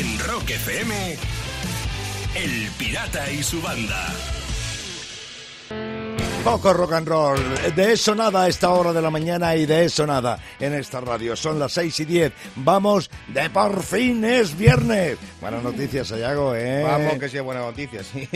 En 0.00 0.18
Rock 0.20 0.48
FM, 0.48 1.18
El 2.34 2.70
Pirata 2.78 3.30
y 3.30 3.42
su 3.42 3.60
banda. 3.60 4.06
Poco 6.42 6.72
rock 6.72 6.92
and 6.94 7.06
roll, 7.06 7.38
de 7.76 7.92
eso 7.92 8.14
nada 8.14 8.44
a 8.44 8.48
esta 8.48 8.70
hora 8.70 8.94
de 8.94 9.02
la 9.02 9.10
mañana 9.10 9.54
y 9.56 9.66
de 9.66 9.84
eso 9.84 10.06
nada 10.06 10.38
en 10.58 10.72
esta 10.72 11.02
radio. 11.02 11.36
Son 11.36 11.58
las 11.58 11.72
6 11.72 12.00
y 12.00 12.04
10. 12.06 12.32
Vamos, 12.56 13.10
de 13.28 13.50
por 13.50 13.82
fin 13.82 14.24
es 14.24 14.56
viernes. 14.56 15.18
Buenas 15.38 15.62
noticias, 15.62 16.08
Sayago, 16.08 16.54
¿eh? 16.54 16.82
Vamos, 16.82 17.18
que 17.18 17.28
sea 17.28 17.42
buena 17.42 17.60
noticia. 17.60 18.02
sí. 18.02 18.26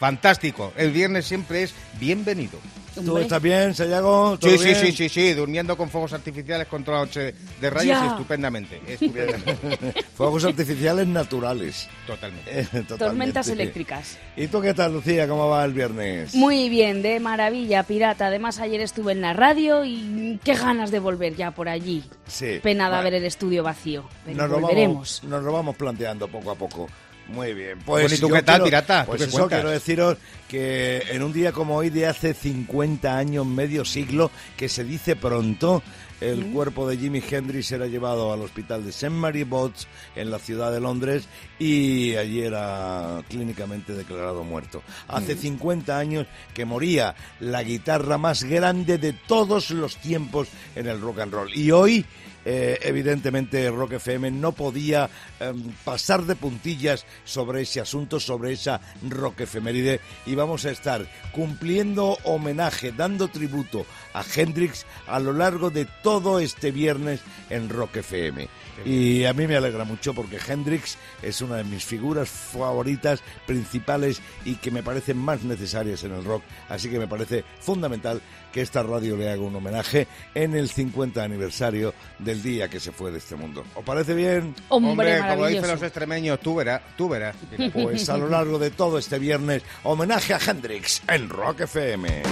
Fantástico. 0.00 0.72
El 0.76 0.90
viernes 0.90 1.24
siempre 1.24 1.62
es 1.62 1.74
bienvenido. 2.00 2.58
¿Tú 2.94 3.18
estás 3.18 3.42
bien, 3.42 3.74
Sayago? 3.74 4.38
¿Todo 4.38 4.50
Sí, 4.50 4.58
sí, 4.58 4.64
bien? 4.64 4.76
sí, 4.80 4.92
sí, 4.92 5.08
sí, 5.08 5.32
durmiendo 5.32 5.76
con 5.76 5.88
fuegos 5.90 6.12
artificiales 6.12 6.66
contra 6.68 6.94
la 6.94 7.00
noche 7.00 7.34
de 7.60 7.70
rayos 7.70 7.98
y 8.02 8.06
estupendamente. 8.06 8.80
estupendamente. 8.86 10.04
Fuegos 10.14 10.44
artificiales 10.44 11.06
naturales. 11.06 11.88
Totalmente. 12.06 12.50
Eh, 12.60 12.62
totalmente. 12.64 12.96
Tormentas 12.96 13.48
eléctricas. 13.48 14.18
¿Y 14.36 14.46
tú 14.46 14.60
qué 14.60 14.74
tal, 14.74 14.92
Lucía? 14.92 15.26
¿Cómo 15.26 15.48
va 15.48 15.64
el 15.64 15.72
viernes? 15.72 16.34
Muy 16.34 16.68
bien, 16.68 17.02
de 17.02 17.18
maravilla, 17.20 17.82
pirata. 17.82 18.26
Además, 18.28 18.60
ayer 18.60 18.80
estuve 18.80 19.12
en 19.12 19.20
la 19.22 19.32
radio 19.32 19.84
y 19.84 20.38
qué 20.44 20.54
ganas 20.54 20.90
de 20.90 20.98
volver 21.00 21.34
ya 21.36 21.50
por 21.50 21.68
allí. 21.68 22.04
Sí. 22.26 22.60
Pena 22.62 22.84
de 22.84 22.90
Bueno, 22.90 23.04
ver 23.04 23.14
el 23.14 23.24
estudio 23.24 23.62
vacío. 23.62 24.04
Pero 24.24 24.36
nos 24.36 24.50
lo, 24.50 24.60
volveremos. 24.60 24.94
vamos, 24.94 25.24
nos 25.24 25.42
lo 25.42 25.52
vamos 25.52 25.76
planteando 25.76 26.28
poco 26.28 26.50
a 26.52 26.54
poco. 26.54 26.88
Muy 27.28 27.54
bien. 27.54 27.78
Pues 27.78 28.02
Bueno, 28.04 28.14
¿y 28.14 28.18
tú 28.18 28.28
yo 28.28 28.34
qué 28.34 28.42
tal, 28.42 28.54
quiero- 28.56 28.64
pirata? 28.66 29.04
¿Tú 29.04 29.10
Pues 29.10 29.22
eso 29.22 29.30
cuentas? 29.32 29.58
quiero 29.58 29.70
deciros 29.70 30.18
que 30.48 31.02
en 31.10 31.22
un 31.22 31.32
día 31.32 31.52
como 31.52 31.74
hoy 31.76 31.88
de 31.90 32.06
hace 32.06 32.34
50 32.34 33.16
años, 33.16 33.46
medio 33.46 33.84
siglo, 33.84 34.30
que 34.56 34.68
se 34.68 34.84
dice 34.84 35.16
pronto, 35.16 35.82
el 36.20 36.46
cuerpo 36.52 36.86
de 36.88 36.96
Jimi 36.98 37.22
Hendrix 37.28 37.72
era 37.72 37.86
llevado 37.86 38.32
al 38.32 38.40
hospital 38.42 38.84
de 38.84 38.90
St. 38.90 39.10
Mary 39.10 39.42
Bots 39.44 39.88
en 40.14 40.30
la 40.30 40.38
ciudad 40.38 40.70
de 40.70 40.80
Londres 40.80 41.24
y 41.58 42.14
allí 42.14 42.42
era 42.42 43.22
clínicamente 43.28 43.94
declarado 43.94 44.44
muerto. 44.44 44.82
Hace 45.08 45.34
50 45.34 45.98
años 45.98 46.26
que 46.54 46.64
moría 46.66 47.14
la 47.40 47.62
guitarra 47.62 48.16
más 48.18 48.44
grande 48.44 48.98
de 48.98 49.12
todos 49.12 49.70
los 49.70 49.96
tiempos 49.96 50.48
en 50.76 50.86
el 50.86 51.00
rock 51.00 51.20
and 51.20 51.32
roll. 51.32 51.50
Y 51.54 51.70
hoy 51.72 52.04
eh, 52.44 52.78
evidentemente 52.82 53.70
Rock 53.70 53.94
FM 53.94 54.30
no 54.30 54.52
podía 54.52 55.08
em, 55.40 55.72
pasar 55.84 56.24
de 56.24 56.36
puntillas 56.36 57.06
sobre 57.24 57.62
ese 57.62 57.80
asunto, 57.80 58.20
sobre 58.20 58.52
esa 58.52 58.80
rock 59.08 59.42
efeméride 59.42 60.00
y 60.26 60.34
vamos 60.34 60.64
a 60.64 60.70
estar 60.70 61.06
cumpliendo 61.32 62.18
homenaje, 62.24 62.92
dando 62.92 63.28
tributo 63.28 63.86
a 64.12 64.24
Hendrix 64.24 64.86
a 65.06 65.18
lo 65.18 65.32
largo 65.32 65.70
de 65.70 65.86
todo 66.02 66.38
este 66.40 66.70
viernes 66.70 67.20
en 67.50 67.68
Rock 67.68 67.96
FM. 67.96 68.48
Y 68.84 69.24
a 69.24 69.32
mí 69.32 69.46
me 69.46 69.56
alegra 69.56 69.84
mucho 69.84 70.14
porque 70.14 70.38
Hendrix 70.46 70.98
es 71.22 71.40
una 71.40 71.56
de 71.56 71.64
mis 71.64 71.84
figuras 71.84 72.28
favoritas, 72.28 73.22
principales 73.46 74.20
y 74.44 74.56
que 74.56 74.70
me 74.70 74.82
parecen 74.82 75.16
más 75.16 75.44
necesarias 75.44 76.02
en 76.04 76.12
el 76.12 76.24
rock. 76.24 76.42
Así 76.68 76.90
que 76.90 76.98
me 76.98 77.06
parece 77.06 77.44
fundamental 77.60 78.20
que 78.54 78.62
esta 78.62 78.84
radio 78.84 79.16
le 79.16 79.28
haga 79.28 79.42
un 79.42 79.56
homenaje 79.56 80.06
en 80.32 80.54
el 80.54 80.68
50 80.70 81.24
aniversario 81.24 81.92
del 82.20 82.40
día 82.40 82.68
que 82.68 82.78
se 82.78 82.92
fue 82.92 83.10
de 83.10 83.18
este 83.18 83.34
mundo. 83.34 83.64
¿Os 83.74 83.84
parece 83.84 84.14
bien? 84.14 84.54
Hombre, 84.68 85.18
Hombre, 85.18 85.28
como 85.28 85.46
dicen 85.48 85.66
los 85.66 85.82
extremeños, 85.82 86.38
tú 86.38 86.54
verás, 86.54 86.80
tú 86.96 87.08
verás. 87.08 87.34
Pues 87.72 88.08
a 88.08 88.16
lo 88.16 88.28
largo 88.28 88.60
de 88.60 88.70
todo 88.70 88.96
este 88.98 89.18
viernes, 89.18 89.64
homenaje 89.82 90.34
a 90.34 90.38
Hendrix 90.38 91.02
en 91.08 91.28
Rock 91.28 91.62
FM. 91.62 92.22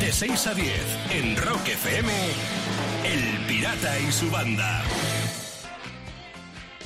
De 0.00 0.10
6 0.10 0.46
a 0.46 0.54
10, 0.54 0.72
en 1.12 1.36
Rock 1.36 1.68
FM, 1.68 2.12
El 3.04 3.46
Pirata 3.46 4.00
y 4.00 4.12
su 4.12 4.30
banda. 4.30 4.82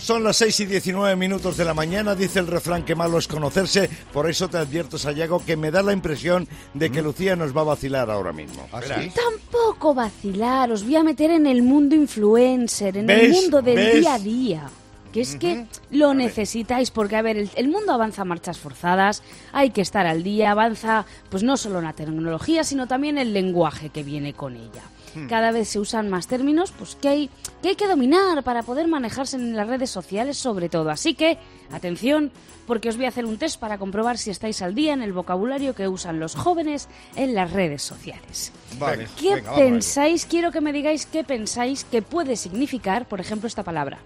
Son 0.01 0.25
las 0.25 0.39
6 0.39 0.61
y 0.61 0.67
19 0.67 1.15
minutos 1.15 1.57
de 1.57 1.65
la 1.65 1.75
mañana, 1.75 2.15
dice 2.15 2.39
el 2.41 2.47
refrán 2.47 2.85
que 2.85 2.95
malo 2.95 3.19
es 3.19 3.29
conocerse, 3.29 3.91
por 4.13 4.29
eso 4.31 4.49
te 4.49 4.57
advierto, 4.57 4.97
Sayago, 4.99 5.45
que 5.45 5.57
me 5.57 5.71
da 5.71 5.83
la 5.83 5.93
impresión 5.93 6.49
de 6.73 6.91
que 6.91 7.03
Lucía 7.03 7.37
nos 7.37 7.55
va 7.55 7.61
a 7.61 7.65
vacilar 7.65 8.11
ahora 8.11 8.33
mismo. 8.33 8.67
¿Ah? 8.73 8.81
Tampoco 9.15 9.95
vacilar, 9.95 10.73
os 10.73 10.85
voy 10.85 10.97
a 10.97 11.05
meter 11.05 11.31
en 11.31 11.47
el 11.47 11.63
mundo 11.63 11.95
influencer, 11.95 12.97
en 12.97 13.11
el 13.11 13.31
mundo 13.31 13.61
del 13.61 13.77
¿Ves? 13.77 14.01
día 14.01 14.15
a 14.15 14.19
día. 14.19 14.71
Que 15.13 15.23
es 15.23 15.35
que 15.35 15.67
lo 15.91 16.15
necesitáis 16.15 16.93
porque, 16.93 17.17
a 17.17 17.23
ver, 17.23 17.37
el, 17.37 17.51
el 17.57 17.69
mundo 17.69 17.93
avanza 17.93 18.23
a 18.23 18.25
marchas 18.25 18.59
forzadas, 18.59 19.25
hay 19.53 19.71
que 19.71 19.81
estar 19.81 20.07
al 20.07 20.23
día, 20.23 20.53
avanza 20.53 21.05
pues 21.31 21.43
no 21.43 21.57
solo 21.57 21.81
la 21.81 21.93
tecnología, 21.93 22.63
sino 22.63 22.87
también 22.87 23.19
el 23.19 23.33
lenguaje 23.35 23.89
que 23.91 24.05
viene 24.05 24.35
con 24.35 24.55
ella. 24.55 24.83
Cada 25.29 25.51
vez 25.51 25.69
se 25.69 25.79
usan 25.79 26.09
más 26.09 26.27
términos 26.27 26.73
pues 26.77 26.95
que 26.95 27.09
hay, 27.09 27.31
que 27.63 27.71
hay 27.71 27.75
que 27.77 27.89
dominar 27.89 28.43
para 28.43 28.63
poder 28.63 28.89
manejarse 28.89 29.37
en 29.37 29.57
las 29.57 29.67
redes 29.67 29.91
sociales 29.91 30.37
sobre 30.37 30.69
todo. 30.69 30.91
Así 30.91 31.15
que, 31.15 31.39
atención, 31.73 32.31
porque 32.67 32.89
os 32.89 32.97
voy 32.97 33.07
a 33.07 33.09
hacer 33.09 33.27
un 33.27 33.37
test 33.37 33.59
para 33.59 33.79
comprobar 33.79 34.19
si 34.19 34.31
estáis 34.31 34.63
al 34.63 34.75
día 34.75 34.93
en 34.93 35.03
el 35.03 35.13
vocabulario 35.13 35.75
que 35.75 35.89
usan 35.89 36.21
los 36.21 36.35
jóvenes 36.35 36.89
en 37.17 37.35
las 37.35 37.53
redes 37.53 37.83
sociales. 37.83 38.53
Vale, 38.79 39.09
¿Qué 39.19 39.37
venga, 39.37 39.57
pensáis? 39.57 40.27
Quiero 40.27 40.53
que 40.53 40.61
me 40.61 40.73
digáis 40.73 41.07
qué 41.07 41.25
pensáis 41.25 41.85
que 41.85 42.03
puede 42.03 42.37
significar, 42.37 43.07
por 43.09 43.21
ejemplo, 43.21 43.47
esta 43.47 43.65
palabra. 43.65 43.99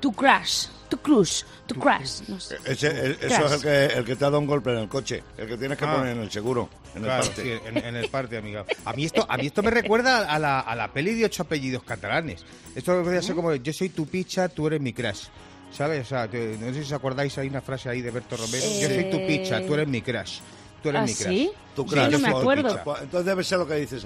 To 0.00 0.10
crash, 0.12 0.66
to 0.88 0.96
crush, 0.98 1.42
to 1.66 1.74
crash. 1.74 2.22
No 2.28 2.40
sé. 2.40 2.56
Ese- 2.64 2.88
el- 2.88 3.12
eso 3.20 3.26
Crash. 3.28 3.44
es 3.44 3.52
el 3.52 3.60
que, 3.62 3.84
el 3.98 4.04
que 4.04 4.16
te 4.16 4.24
ha 4.24 4.28
dado 4.28 4.38
un 4.38 4.46
golpe 4.46 4.70
en 4.70 4.78
el 4.78 4.88
coche, 4.88 5.22
el 5.36 5.46
que 5.46 5.56
tienes 5.58 5.76
que 5.76 5.84
Ah. 5.84 5.94
poner 5.96 6.16
en 6.16 6.22
el 6.22 6.30
seguro, 6.30 6.68
en 6.94 7.02
Claro, 7.02 7.22
el 7.22 7.28
parte. 7.28 7.42
sí, 7.42 7.68
en, 7.68 7.76
en 7.76 7.96
el 7.96 8.08
parte, 8.08 8.38
amiga. 8.38 8.64
A 8.86 8.92
mí 8.94 9.04
esto, 9.04 9.26
a 9.28 9.36
mí 9.36 9.46
esto 9.46 9.62
me 9.62 9.70
recuerda 9.70 10.26
a 10.32 10.38
la, 10.38 10.60
a 10.60 10.74
la 10.74 10.90
peli 10.92 11.14
de 11.14 11.26
ocho 11.26 11.42
apellidos 11.42 11.82
catalanes. 11.82 12.44
Esto 12.74 13.02
podría 13.02 13.20
ser 13.22 13.34
como 13.34 13.54
yo 13.54 13.72
soy 13.74 13.90
tu 13.90 14.06
picha, 14.06 14.48
tú 14.48 14.66
eres 14.68 14.80
mi 14.80 14.92
crush. 14.92 15.24
¿Sabes? 15.72 16.00
O 16.06 16.08
sea, 16.08 16.26
te- 16.28 16.56
no 16.58 16.66
sé 16.68 16.74
si 16.74 16.80
os 16.80 16.92
acordáis, 16.92 17.36
hay 17.38 17.46
una 17.48 17.60
frase 17.60 17.88
ahí 17.90 18.00
de 18.00 18.10
Berto 18.10 18.36
Romero. 18.36 18.64
Yo 18.80 18.88
soy 18.88 19.10
tu 19.10 19.24
picha, 19.26 19.64
tú 19.64 19.74
eres 19.74 19.86
mi 19.86 20.02
crush. 20.02 20.38
Tú 20.82 20.88
eres 20.88 21.00
¿Ah, 21.02 21.04
mi 21.04 21.14
crush. 21.14 21.28
sí? 21.28 21.52
Tu 21.76 21.82
Sí, 21.84 21.88
crash, 21.90 22.10
no 22.12 22.18
me 22.18 22.30
tu 22.30 22.36
acuerdo. 22.38 22.68
picha. 22.70 22.84
Pues 22.84 23.02
Entonces 23.02 23.26
debe 23.26 23.44
ser 23.44 23.58
lo 23.58 23.66
que 23.68 23.74
dices, 23.76 24.04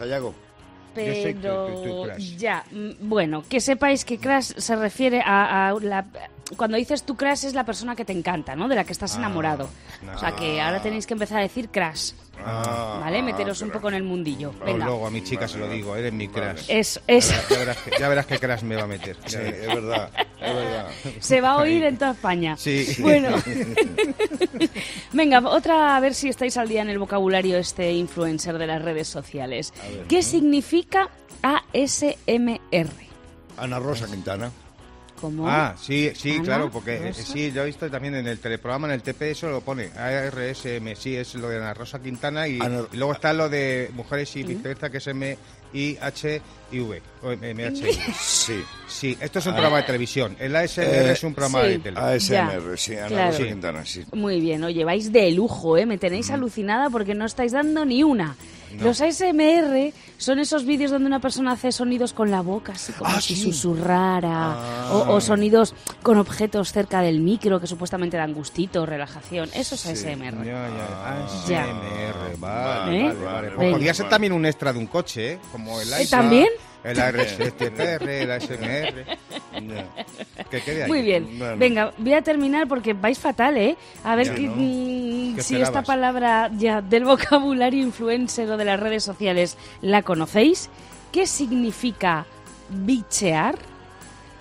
Yo 0.97 2.03
Pero 2.07 2.17
ya, 2.19 2.65
mm, 2.71 2.91
bueno, 3.01 3.45
que 3.49 3.61
sepáis 3.61 4.05
que 4.05 4.19
crash 4.19 4.53
se 4.57 4.77
refiere 4.77 5.21
a, 5.25 5.69
a 5.71 5.75
la... 5.81 6.05
Cuando 6.57 6.77
dices 6.77 7.03
tu 7.05 7.17
crush 7.17 7.47
es 7.47 7.55
la 7.55 7.65
persona 7.65 7.97
que 7.97 8.05
te 8.05 8.13
encanta, 8.13 8.55
¿no? 8.55 8.69
De 8.69 8.75
la 8.77 8.85
que 8.85 8.93
estás 8.93 9.17
enamorado. 9.17 9.69
O 10.15 10.19
sea 10.19 10.37
que 10.37 10.61
ahora 10.61 10.83
tenéis 10.83 11.07
que 11.07 11.15
empezar 11.15 11.39
a 11.39 11.43
decir 11.43 11.71
crash, 11.71 12.13
Ah, 12.45 12.99
¿vale? 13.01 13.23
Meteros 13.23 13.63
un 13.63 13.71
poco 13.71 13.89
en 13.89 13.95
el 13.95 14.03
mundillo. 14.03 14.51
Luego- 14.53 14.65
Venga. 14.67 14.85
Luego 14.87 15.07
a 15.07 15.11
mi 15.11 15.23
chica 15.25 15.49
se 15.49 15.57
lo 15.59 15.69
digo, 15.69 15.97
eres 15.97 16.13
mi 16.13 16.29
crush. 16.29 16.65
Es, 16.69 17.01
es, 17.07 17.33
Ya 17.49 17.59
verás, 17.59 17.77
que, 17.79 17.91
ya 17.99 18.09
verás 18.09 18.27
qué 18.27 18.39
crash 18.39 18.63
me 18.63 18.77
va 18.77 18.83
a 18.83 18.87
meter. 18.87 19.17
Sí, 19.25 19.37
es 19.39 19.67
verdad, 19.69 20.11
es 20.47 20.55
verdad. 20.55 20.87
se 21.21 21.41
va 21.41 21.51
a 21.53 21.57
oír 21.59 21.85
en 21.85 21.97
toda 21.97 22.13
España. 22.13 22.57
Sí. 22.57 22.87
Bueno. 23.01 23.29
Venga, 25.13 25.41
otra 25.49 25.97
a 25.97 26.01
ver 26.01 26.15
si 26.15 26.29
estáis 26.29 26.57
al 26.57 26.69
día 26.69 26.83
en 26.83 26.89
el 26.89 26.99
vocabulario 26.99 27.59
este 27.59 27.93
influencer 27.93 28.59
de 28.59 28.67
las 28.67 28.83
redes 28.83 29.09
sociales. 29.09 29.73
¿Qué 30.09 30.23
significa 30.23 31.09
ASMR? 31.43 32.91
Ana 33.57 33.79
Rosa 33.79 34.07
Quintana. 34.07 34.51
¿Cómo? 35.21 35.49
Ah, 35.49 35.75
sí, 35.81 36.11
sí, 36.15 36.33
Ana 36.33 36.43
claro, 36.43 36.71
porque 36.71 36.97
eh, 36.97 37.09
Rosa. 37.09 37.23
sí, 37.23 37.51
yo 37.53 37.63
he 37.63 37.67
visto 37.67 37.89
también 37.89 38.17
en 38.17 38.27
el 38.27 38.41
teleprograma, 38.41 38.89
en 38.89 38.95
el 38.95 39.03
TP, 39.03 39.31
eso 39.31 39.49
lo 39.49 39.61
pone, 39.63 39.91
ARSM, 39.97 40.95
sí, 40.97 41.17
es 41.17 41.35
lo 41.37 41.49
de 41.49 41.59
Ana 41.59 41.73
Rosa 41.73 42.01
Quintana 42.03 42.47
y, 42.49 42.59
Ana- 42.61 42.85
y 42.93 42.97
luego 42.97 43.13
está 43.13 43.33
lo 43.33 43.49
de 43.49 43.91
mujeres 43.95 44.35
y 44.37 44.43
viceversa, 44.43 44.91
que 44.91 44.99
es 44.99 45.07
M, 45.07 45.39
I, 45.75 45.99
H, 46.01 46.41
I, 46.73 46.79
V, 46.81 47.03
o 47.23 47.33
M, 47.33 47.51
M, 47.51 47.67
H, 47.67 47.79
I, 47.79 47.83
V. 47.83 48.15
Sí. 48.19 48.65
Sí, 48.89 49.19
esto 49.21 49.41
es 49.41 49.47
un 49.47 49.53
programa 49.53 49.79
de 49.79 49.83
televisión, 49.83 50.37
el 50.39 50.55
ASMR 50.55 50.85
Eh, 50.85 51.13
es 51.13 51.25
un 51.25 51.35
programa 51.35 51.63
sí. 51.65 51.69
de 51.69 51.79
tele. 51.81 51.99
ASMR, 52.01 52.79
sí, 52.79 52.95
Ana 52.97 53.09
claro. 53.09 53.33
Rosa. 53.33 53.45
Quintana, 53.45 53.85
sí. 53.85 54.05
Muy 54.13 54.41
bien, 54.41 54.63
oye, 54.65 54.85
vais 54.85 55.13
de 55.13 55.31
lujo, 55.33 55.77
¿eh? 55.77 55.85
Me 55.85 55.99
tenéis 55.99 56.31
alucinada 56.31 56.91
porque 56.91 57.15
no 57.15 57.25
estáis 57.27 57.53
dando 57.53 57.85
ni 57.85 58.03
una. 58.05 58.37
Los 58.81 59.01
ASMR 59.01 59.93
son 60.19 60.39
esos 60.39 60.65
vídeos 60.65 60.91
donde 60.91 61.07
una 61.07 61.21
persona 61.21 61.53
hace 61.53 61.73
sonidos 61.73 62.13
con 62.13 62.31
la 62.31 62.41
boca, 62.41 62.73
así 62.73 62.93
como 62.93 63.11
Ah, 63.11 63.21
si 63.21 63.35
sí. 63.37 63.43
susurrara, 63.53 64.89
o, 64.93 65.15
o 65.15 65.21
sonidos 65.21 65.75
con 66.03 66.19
objetos 66.19 66.73
cerca 66.73 67.01
del 67.03 67.21
micro 67.21 67.61
que 67.61 67.67
supuestamente 67.67 68.17
dan 68.17 68.33
gustito, 68.35 68.87
relajación. 68.87 69.49
Eso 69.55 69.75
es 69.75 69.87
ASMR. 69.87 70.45
Ya, 70.45 70.69
ya, 70.69 71.27
Ya. 71.49 71.63
ASMR, 71.65 72.37
vale, 72.39 73.07
¿Eh? 73.09 73.13
vale, 73.25 73.51
podría 73.71 73.95
ser 73.95 74.09
también 74.09 74.33
un 74.33 74.47
extra 74.47 74.73
de 74.73 74.79
un 74.79 74.87
coche, 74.87 75.33
¿eh? 75.33 75.39
Como 75.53 75.81
el 75.81 75.93
ASMR, 75.93 76.11
¿también? 76.11 76.49
El 76.85 77.01
ARSTPR, 77.01 78.09
el 78.09 78.31
ASMR. 78.31 79.19
Que 80.51 80.61
quede 80.61 80.85
ahí. 80.85 80.89
Muy 80.89 81.03
bien. 81.03 81.27
Venga, 81.59 81.93
voy 81.97 82.13
a 82.13 82.23
terminar 82.23 82.69
porque 82.69 82.93
vais 82.93 83.19
fatal, 83.19 83.57
¿eh? 83.57 83.77
A 84.05 84.15
ver 84.17 84.31
mm, 84.33 85.37
¿Qué 85.37 85.43
si 85.43 85.57
esta 85.57 85.83
palabra 85.83 86.51
ya 86.57 86.83
del 86.83 87.05
vocabulario 87.05 87.83
influencer 87.83 88.51
o 88.51 88.57
de 88.57 88.67
las 88.67 88.79
redes 88.79 89.03
sociales 89.03 89.57
la 89.81 90.03
conocéis. 90.03 90.69
¿Qué 91.11 91.27
significa 91.27 92.27
bichear? 92.69 93.57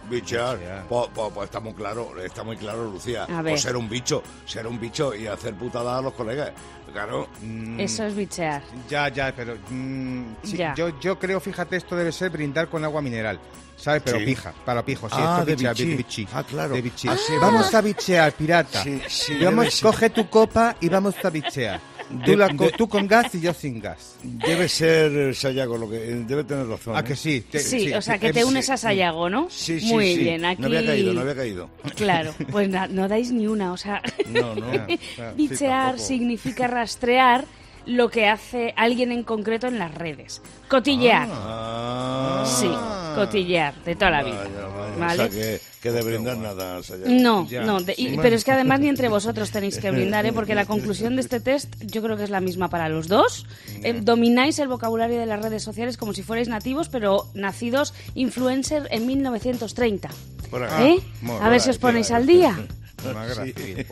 Bichear. 0.09 0.57
Bichear. 0.57 0.87
Pues, 0.87 1.09
pues- 1.13 1.31
pues 1.33 1.45
está 1.45 1.59
muy 1.59 1.73
claro, 1.73 2.13
está 2.23 2.43
muy 2.43 2.57
claro, 2.57 2.85
Lucía. 2.91 3.23
A 3.23 3.41
ver. 3.41 3.53
Pues 3.53 3.61
ser 3.61 3.75
un 3.77 3.87
bicho, 3.89 4.21
ser 4.45 4.67
un 4.67 4.79
bicho 4.79 5.13
y 5.15 5.27
hacer 5.27 5.53
putadas 5.55 5.99
a 5.99 6.01
los 6.01 6.13
colegas. 6.13 6.51
Claro. 6.91 7.27
Mm, 7.41 7.79
Eso 7.79 8.03
es 8.05 8.15
bichear. 8.15 8.61
Ya, 8.89 9.09
ya, 9.09 9.33
pero 9.35 9.57
mm, 9.69 10.23
sí, 10.43 10.57
Ya. 10.57 10.75
Yo, 10.75 10.99
yo 10.99 11.17
creo, 11.17 11.39
fíjate, 11.39 11.75
esto 11.77 11.95
debe 11.95 12.11
ser 12.11 12.29
brindar 12.29 12.67
con 12.69 12.83
agua 12.83 13.01
mineral. 13.01 13.39
¿Sabes? 13.75 14.03
Pero 14.05 14.19
Sí. 14.19 14.25
pija, 14.25 14.53
para 14.63 14.85
pijos. 14.85 15.11
Sí, 15.11 15.17
Ah, 15.19 15.37
esto 15.39 15.45
de 15.45 15.55
bichear, 15.55 15.97
bichí. 15.97 16.27
Ah, 16.31 16.43
claro. 16.43 16.75
De. 16.75 16.91
Ah, 17.09 17.17
sí, 17.17 17.33
vamos 17.41 17.73
a 17.73 17.81
bichear, 17.81 18.31
pirata. 18.33 18.83
Sí, 18.83 19.01
sí, 19.09 19.43
Vamos, 19.43 19.81
coge 19.81 20.09
tu 20.11 20.29
copa 20.29 20.75
y 20.79 20.87
vamos 20.89 21.15
a 21.23 21.29
bichear. 21.31 21.81
Tú, 22.09 22.31
De- 22.31 22.37
la 22.37 22.55
co- 22.55 22.65
de- 22.65 22.71
tú 22.71 22.87
con 22.87 23.07
gas 23.07 23.33
y 23.35 23.41
yo 23.41 23.53
sin 23.53 23.79
gas. 23.81 24.15
Debe 24.23 24.67
ser 24.69 25.11
eh, 25.11 25.33
Sayago 25.33 25.77
lo 25.77 25.89
que 25.89 25.97
debe 25.97 26.43
tener 26.43 26.67
razón. 26.67 26.95
¿A 26.95 26.99
¿eh? 26.99 27.03
que 27.03 27.15
sí? 27.15 27.41
Te- 27.41 27.59
Sí, 27.59 27.91
o 27.93 28.01
sea, 28.01 28.17
que 28.19 28.31
te 28.33 28.41
eh, 28.41 28.45
unes 28.45 28.69
a 28.69 28.77
Sayago, 28.77 29.29
¿no? 29.29 29.47
Sí, 29.49 29.79
sí, 29.79 29.87
Muy 29.91 30.13
sí. 30.15 30.17
bien, 30.19 30.45
aquí... 30.45 30.61
No 30.61 30.67
había 30.67 30.85
caído, 30.85 31.13
no 31.13 31.21
había 31.21 31.35
caído. 31.35 31.69
Claro, 31.95 32.33
pues 32.51 32.69
na- 32.69 32.87
no 32.87 33.07
dais 33.07 33.31
ni 33.31 33.47
una, 33.47 33.71
o 33.73 33.77
sea... 33.77 34.01
No, 34.27 34.53
no. 34.55 34.67
Bichear 35.35 35.99
significa 35.99 36.67
rastrear 36.67 37.45
lo 37.85 38.09
que 38.09 38.27
hace 38.27 38.73
alguien 38.77 39.11
en 39.11 39.23
concreto 39.23 39.67
en 39.67 39.77
las 39.79 39.93
redes. 39.93 40.41
Cotillear. 40.69 41.27
Ah. 41.31 42.43
Sí, 42.45 42.69
cotillear, 43.15 43.73
de 43.83 43.95
toda 43.95 44.11
la 44.11 44.23
vida. 44.23 44.37
Vaya, 44.43 44.67
vaya. 44.67 44.93
¿Vale? 44.97 45.13
O 45.13 45.15
sea, 45.15 45.29
que, 45.29 45.61
que 45.81 45.91
de 45.91 46.01
brindar 46.03 46.37
nada. 46.37 46.79
No, 47.07 47.47
Ya. 47.49 47.63
no, 47.63 47.79
de- 47.81 47.93
y- 47.97 48.09
Sí. 48.11 48.19
pero 48.21 48.35
es 48.35 48.43
que 48.43 48.51
además 48.51 48.79
ni 48.79 48.87
entre 48.89 49.07
vosotros 49.09 49.51
tenéis 49.51 49.77
que 49.79 49.91
brindar, 49.91 50.25
¿eh? 50.25 50.33
porque 50.33 50.55
la 50.55 50.65
conclusión 50.65 51.15
de 51.15 51.21
este 51.21 51.39
test 51.39 51.73
yo 51.81 52.01
creo 52.01 52.15
que 52.17 52.23
es 52.23 52.29
la 52.29 52.41
misma 52.41 52.69
para 52.69 52.89
los 52.89 53.07
dos. 53.07 53.45
Eh, 53.83 53.99
domináis 54.01 54.59
el 54.59 54.67
vocabulario 54.67 55.19
de 55.19 55.25
las 55.25 55.41
redes 55.41 55.63
sociales 55.63 55.97
como 55.97 56.13
si 56.13 56.21
fuerais 56.23 56.47
nativos, 56.47 56.89
pero 56.89 57.27
nacidos 57.33 57.93
influencer 58.15 58.87
en 58.91 59.05
1930. 59.07 60.09
Por 60.49 60.63
ahí. 60.63 60.97
¿Eh? 61.25 61.29
A 61.41 61.49
ver 61.49 61.59
si 61.59 61.69
os 61.71 61.77
ponéis 61.79 62.11
al 62.11 62.25
día. 62.27 62.55
Una 63.09 63.21
ahí. 63.41 63.53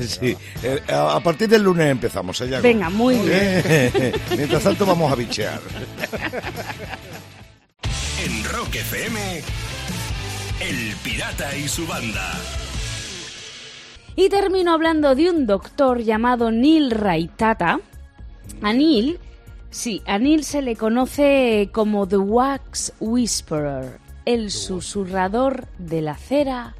Sí. 0.00 0.36
Eh, 0.62 0.80
a 0.88 1.20
partir 1.20 1.48
del 1.48 1.62
lunes 1.62 1.90
empezamos, 1.90 2.36
Sayago. 2.36 2.62
Venga, 2.62 2.90
muy 2.90 3.16
bien. 3.16 3.62
Mientras 4.36 4.62
tanto 4.62 4.86
vamos 4.86 5.10
a 5.12 5.14
bichear. 5.14 5.60
En 8.24 8.42
Rock 8.44 8.74
FM, 8.74 9.42
El 10.60 10.96
Pirata 11.04 11.56
y 11.56 11.68
su 11.68 11.86
banda. 11.86 12.32
Y 14.16 14.28
termino 14.28 14.72
hablando 14.74 15.14
de 15.14 15.30
un 15.30 15.46
doctor 15.46 16.02
llamado 16.02 16.50
Neil 16.50 16.90
Raitata. 16.90 17.78
A 18.60 18.72
Neil, 18.72 19.20
sí, 19.70 20.02
a 20.04 20.18
Neil 20.18 20.42
se 20.42 20.62
le 20.62 20.74
conoce 20.74 21.70
como 21.72 22.08
The 22.08 22.16
Wax 22.16 22.94
Whisperer, 22.98 24.00
el 24.24 24.50
susurrador 24.50 25.68
de 25.78 26.02
la 26.02 26.16
cera 26.16 26.74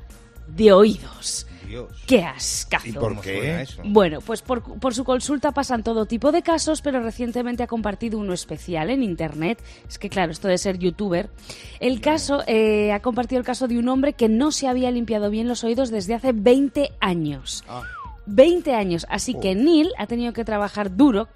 de 0.48 0.72
oídos. 0.72 1.46
Dios. 1.68 1.92
¡Qué 2.06 2.24
ascazo! 2.24 2.88
¿Y 2.88 2.92
por 2.92 3.10
¿Cómo 3.10 3.20
qué? 3.20 3.66
Bueno, 3.84 4.20
pues 4.20 4.42
por, 4.42 4.62
por 4.62 4.94
su 4.94 5.04
consulta 5.04 5.52
pasan 5.52 5.82
todo 5.82 6.06
tipo 6.06 6.32
de 6.32 6.42
casos, 6.42 6.82
pero 6.82 7.00
recientemente 7.00 7.62
ha 7.62 7.66
compartido 7.66 8.18
uno 8.18 8.32
especial 8.32 8.90
en 8.90 9.02
internet. 9.02 9.62
Es 9.88 9.98
que 9.98 10.08
claro, 10.08 10.32
esto 10.32 10.48
de 10.48 10.58
ser 10.58 10.78
youtuber. 10.78 11.30
El 11.80 12.00
caso, 12.00 12.42
eh, 12.46 12.92
ha 12.92 13.00
compartido 13.00 13.38
el 13.38 13.44
caso 13.44 13.68
de 13.68 13.78
un 13.78 13.88
hombre 13.88 14.14
que 14.14 14.28
no 14.28 14.50
se 14.50 14.68
había 14.68 14.90
limpiado 14.90 15.30
bien 15.30 15.48
los 15.48 15.64
oídos 15.64 15.90
desde 15.90 16.14
hace 16.14 16.32
20 16.32 16.92
años. 17.00 17.64
Ah. 17.68 17.82
20 18.26 18.74
años. 18.74 19.06
Así 19.08 19.34
que 19.34 19.54
Neil 19.54 19.92
ha 19.98 20.06
tenido 20.06 20.32
que 20.32 20.44
trabajar 20.44 20.96
duro 20.96 21.28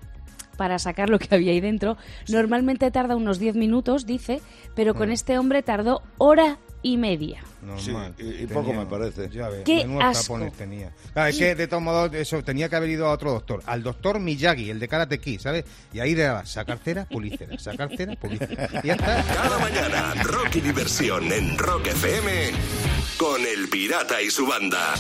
para 0.57 0.79
sacar 0.79 1.09
lo 1.09 1.19
que 1.19 1.35
había 1.35 1.53
ahí 1.53 1.61
dentro. 1.61 1.97
Normalmente 2.29 2.91
tarda 2.91 3.17
unos 3.17 3.39
10 3.39 3.57
minutos, 3.57 4.07
dice, 4.07 4.41
pero 4.75 4.95
con 4.95 5.11
este 5.11 5.39
hombre 5.39 5.63
tardó 5.63 6.03
hora 6.19 6.59
y 6.83 6.97
media. 6.97 7.43
Normal. 7.63 8.15
Sí, 8.19 8.25
y- 8.25 8.43
y 8.43 8.47
poco 8.47 8.73
me 8.73 8.87
parece. 8.87 9.29
Ya 9.31 9.49
ves, 9.49 9.63
Qué 9.65 9.87
asco. 10.01 10.23
tapones 10.35 10.53
tenía. 10.55 10.91
Claro, 11.13 11.29
es 11.29 11.39
que 11.39 11.55
de 11.55 11.69
todos 11.69 11.83
modos 11.83 12.13
eso 12.15 12.43
tenía 12.43 12.69
que 12.69 12.77
haber 12.77 12.91
ido 12.91 13.07
a 13.07 13.13
otro 13.13 13.31
doctor, 13.33 13.63
al 13.67 13.83
doctor 13.83 14.19
Miyagi, 14.19 14.71
el 14.71 14.81
de 14.81 14.89
Karate 14.89 15.19
Kid, 15.21 15.41
¿sabes? 15.41 15.65
Y 15.93 16.01
ahí 16.01 16.15
le 16.15 16.23
daba 16.25 16.45
sacar 16.45 16.79
cera, 16.85 17.05
pulir 17.05 17.37
cera, 17.39 17.59
sacar 17.59 17.89
cera, 17.97 18.17
pulir 18.17 18.39
cera. 18.39 18.69
Y 18.83 18.87
ya 18.89 18.95
está. 18.95 19.23
Cada 19.23 19.59
mañana, 19.59 20.15
rock 20.25 20.57
y 20.57 20.61
diversión 20.61 21.33
en 21.33 21.57
Rock 21.57 21.87
FM 21.87 22.51
con 23.17 23.41
El 23.43 23.69
Pirata 23.69 24.21
y 24.21 24.31
su 24.31 24.47
banda. 24.47 24.95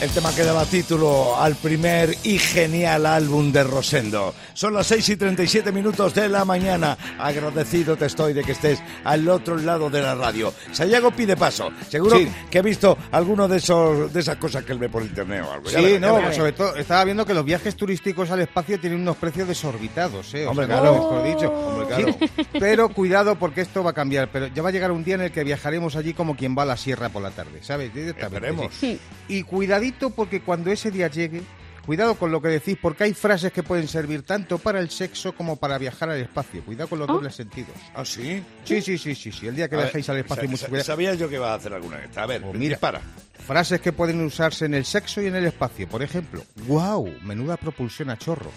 El 0.00 0.08
tema 0.12 0.34
que 0.34 0.44
daba 0.44 0.64
título 0.64 1.36
al 1.38 1.56
primer 1.56 2.16
y 2.24 2.38
genial 2.38 3.04
álbum 3.04 3.52
de 3.52 3.62
Rosendo. 3.64 4.34
Son 4.54 4.72
las 4.72 4.86
6 4.86 5.10
y 5.10 5.16
37 5.16 5.72
minutos 5.72 6.14
de 6.14 6.26
la 6.26 6.46
mañana. 6.46 6.96
Agradecido 7.18 7.98
te 7.98 8.06
estoy 8.06 8.32
de 8.32 8.42
que 8.42 8.52
estés 8.52 8.82
al 9.04 9.28
otro 9.28 9.58
lado 9.58 9.90
de 9.90 10.00
la 10.00 10.14
radio. 10.14 10.54
Sayago 10.72 11.10
pide 11.10 11.36
paso. 11.36 11.68
Seguro 11.90 12.16
Sí. 12.16 12.26
que 12.50 12.58
he 12.58 12.62
visto 12.62 12.96
alguno 13.12 13.46
de 13.46 13.58
esos 13.58 14.10
de 14.10 14.20
esas 14.20 14.36
cosas 14.38 14.64
que 14.64 14.72
él 14.72 14.78
ve 14.78 14.88
por 14.88 15.02
internet 15.02 15.44
o 15.46 15.52
algo. 15.52 15.68
Sí, 15.68 15.76
ya 15.76 15.98
no, 16.00 16.32
sobre 16.32 16.52
todo 16.52 16.76
estaba 16.76 17.04
viendo 17.04 17.26
que 17.26 17.34
los 17.34 17.44
viajes 17.44 17.76
turísticos 17.76 18.30
al 18.30 18.40
espacio 18.40 18.80
tienen 18.80 19.00
unos 19.02 19.16
precios 19.18 19.48
desorbitados, 19.48 20.32
¿eh? 20.32 20.46
O 20.46 20.52
Hombre, 20.52 20.66
sea, 20.66 20.80
claro. 20.80 20.94
mejor 20.94 21.24
dicho. 21.24 21.52
Hombre, 21.52 21.86
claro. 21.88 22.16
Sí, 22.18 22.46
pero 22.58 22.88
cuidado 22.88 23.36
porque 23.36 23.60
esto 23.60 23.84
va 23.84 23.90
a 23.90 23.94
cambiar. 23.94 24.30
Pero 24.32 24.46
ya 24.46 24.62
va 24.62 24.70
a 24.70 24.72
llegar 24.72 24.92
un 24.92 25.04
día 25.04 25.16
en 25.16 25.20
el 25.20 25.30
que 25.30 25.44
viajaremos 25.44 25.94
allí 25.94 26.14
como 26.14 26.36
quien 26.36 26.56
va 26.56 26.62
a 26.62 26.66
la 26.66 26.78
sierra 26.78 27.10
por 27.10 27.20
la 27.22 27.32
tarde, 27.32 27.58
¿sabes? 27.62 27.92
Directamente, 27.92 28.36
Esperemos. 28.48 28.74
sí. 28.80 28.98
Y 29.28 29.42
cuidadito 29.42 29.89
porque 30.10 30.40
cuando 30.40 30.70
ese 30.70 30.90
día 30.90 31.08
llegue, 31.08 31.42
cuidado 31.84 32.14
con 32.14 32.30
lo 32.30 32.40
que 32.40 32.48
decís, 32.48 32.76
porque 32.80 33.04
hay 33.04 33.14
frases 33.14 33.52
que 33.52 33.62
pueden 33.62 33.88
servir 33.88 34.22
tanto 34.22 34.58
para 34.58 34.80
el 34.80 34.90
sexo 34.90 35.34
como 35.34 35.56
para 35.56 35.76
viajar 35.78 36.10
al 36.10 36.20
espacio. 36.20 36.62
Cuidado 36.64 36.88
con 36.88 36.98
los 36.98 37.08
dobles 37.08 37.34
sentidos. 37.34 37.72
¿Ah, 37.94 38.04
sí? 38.04 38.42
Sí, 38.64 38.80
sí, 38.82 38.96
sí, 38.98 39.14
sí, 39.14 39.32
sí. 39.32 39.46
El 39.48 39.56
día 39.56 39.68
que 39.68 39.74
A 39.74 39.78
ver, 39.78 39.86
viajéis 39.86 40.08
al 40.08 40.18
espacio, 40.18 40.48
mucho 40.48 40.66
cuidado. 40.68 40.84
Sabía 40.86 41.14
yo 41.14 41.28
que 41.28 41.34
iba 41.36 41.52
a 41.52 41.54
hacer 41.56 41.72
alguna 41.72 41.96
de 41.98 42.04
estas. 42.04 42.18
A 42.18 42.26
ver, 42.26 42.42
Pues 42.42 42.54
mira. 42.54 42.70
dispara. 42.76 43.00
Frases 43.46 43.80
que 43.80 43.92
pueden 43.92 44.20
usarse 44.22 44.66
en 44.66 44.74
el 44.74 44.84
sexo 44.84 45.20
y 45.22 45.26
en 45.26 45.34
el 45.34 45.46
espacio. 45.46 45.88
Por 45.88 46.02
ejemplo, 46.02 46.44
wow, 46.66 47.08
menuda 47.22 47.56
propulsión 47.56 48.10
a 48.10 48.16
chorro. 48.18 48.50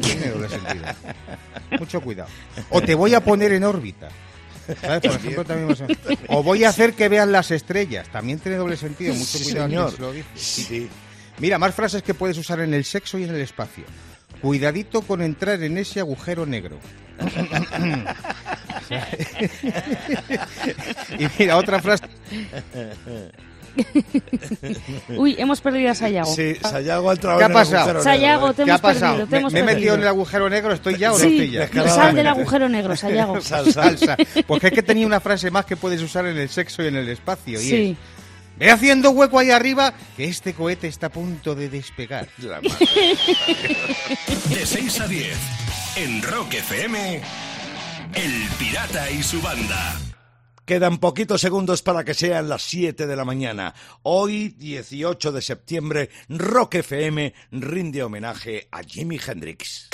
Tiene 0.00 0.28
doble 0.28 0.48
sentido. 0.48 0.84
Mucho 1.78 2.00
cuidado. 2.00 2.30
O 2.70 2.80
te 2.80 2.94
voy 2.94 3.12
a 3.14 3.20
poner 3.24 3.52
en 3.52 3.64
órbita. 3.64 4.08
¿Sabes? 4.80 5.00
Por 5.00 5.10
ejemplo, 5.16 5.44
también 5.44 5.68
vas 5.68 5.80
a- 5.80 5.86
O 6.28 6.42
voy 6.42 6.64
a 6.64 6.68
hacer 6.68 6.92
que 6.94 7.08
vean 7.08 7.32
las 7.32 7.50
estrellas. 7.50 8.08
También 8.10 8.38
tiene 8.38 8.58
doble 8.58 8.76
sentido. 8.76 9.14
Mucho 9.14 9.38
cuidado. 9.42 9.66
señor. 9.68 9.86
quien 9.86 9.96
se 9.96 10.02
lo 10.02 10.12
dice. 10.12 10.28
Sí. 10.34 10.88
Mira, 11.38 11.58
más 11.58 11.74
frases 11.74 12.02
que 12.02 12.12
puedes 12.14 12.36
usar 12.38 12.60
en 12.60 12.74
el 12.74 12.84
sexo 12.84 13.18
y 13.18 13.24
en 13.24 13.30
el 13.34 13.40
espacio. 13.40 13.84
Cuidadito 14.42 15.02
con 15.02 15.22
entrar 15.22 15.62
en 15.62 15.78
ese 15.78 16.00
agujero 16.00 16.44
negro. 16.46 16.78
y 21.18 21.26
mira, 21.38 21.56
otra 21.56 21.80
frase. 21.80 22.04
Uy, 25.16 25.36
hemos 25.38 25.60
perdido 25.60 25.90
a 25.90 25.94
Sayago. 25.94 26.34
Sí, 26.34 26.54
Sayago 26.60 27.10
ha 27.10 27.12
entrado 27.14 27.38
¿Qué 27.38 27.44
ha 27.44 27.46
en 27.46 27.52
el 27.52 27.56
pasado? 27.58 27.80
agujero 27.80 28.02
Sayago, 28.02 28.48
negro, 28.48 28.54
te 28.54 28.62
¿eh? 28.62 28.64
¿Qué 28.66 28.70
ha 28.72 28.78
perdido, 28.78 29.00
pasado? 29.00 29.24
te 29.26 29.30
¿Me, 29.30 29.38
hemos 29.38 29.52
me 29.52 29.58
he 29.60 29.62
metido 29.62 29.94
en 29.94 30.00
el 30.02 30.08
agujero 30.08 30.50
negro? 30.50 30.72
¿Estoy 30.72 30.96
ya 30.96 31.12
o 31.12 31.18
no 31.18 31.24
Sí, 31.24 31.56
estoy 31.56 31.82
ya? 31.84 31.88
sal 31.88 32.14
del 32.14 32.26
agujero 32.26 32.68
negro, 32.68 32.96
Sayago. 32.96 33.40
Sal, 33.40 33.72
sal. 33.72 33.98
Salsa. 33.98 34.16
Porque 34.46 34.68
es 34.68 34.72
que 34.72 34.82
tenía 34.82 35.06
una 35.06 35.20
frase 35.20 35.50
más 35.50 35.64
que 35.64 35.76
puedes 35.76 36.00
usar 36.02 36.26
en 36.26 36.36
el 36.38 36.48
sexo 36.48 36.82
y 36.82 36.86
en 36.88 36.96
el 36.96 37.08
espacio. 37.08 37.60
Y 37.60 37.64
Sí. 37.64 37.96
es, 38.56 38.58
ve 38.58 38.70
haciendo 38.70 39.10
hueco 39.10 39.38
ahí 39.38 39.50
arriba 39.50 39.94
que 40.16 40.24
este 40.24 40.52
cohete 40.54 40.88
está 40.88 41.06
a 41.06 41.10
punto 41.10 41.54
de 41.54 41.68
despegar. 41.68 42.28
La 42.38 42.60
madre. 42.60 42.86
De 44.54 44.66
6 44.66 45.00
a 45.00 45.06
10, 45.08 45.36
en 45.96 46.22
Rock 46.22 46.54
FM, 46.54 47.20
El 48.14 48.32
Pirata 48.58 49.10
y 49.10 49.22
su 49.22 49.40
banda. 49.40 49.96
Quedan 50.70 50.98
poquitos 50.98 51.40
segundos 51.40 51.82
para 51.82 52.04
que 52.04 52.14
sean 52.14 52.48
las 52.48 52.62
7 52.62 53.08
de 53.08 53.16
la 53.16 53.24
mañana. 53.24 53.74
Hoy, 54.04 54.50
18 54.50 55.32
de 55.32 55.42
septiembre, 55.42 56.10
Rock 56.28 56.76
FM 56.76 57.34
rinde 57.50 58.04
homenaje 58.04 58.68
a 58.70 58.84
Jimi 58.84 59.18
Hendrix. 59.18 59.88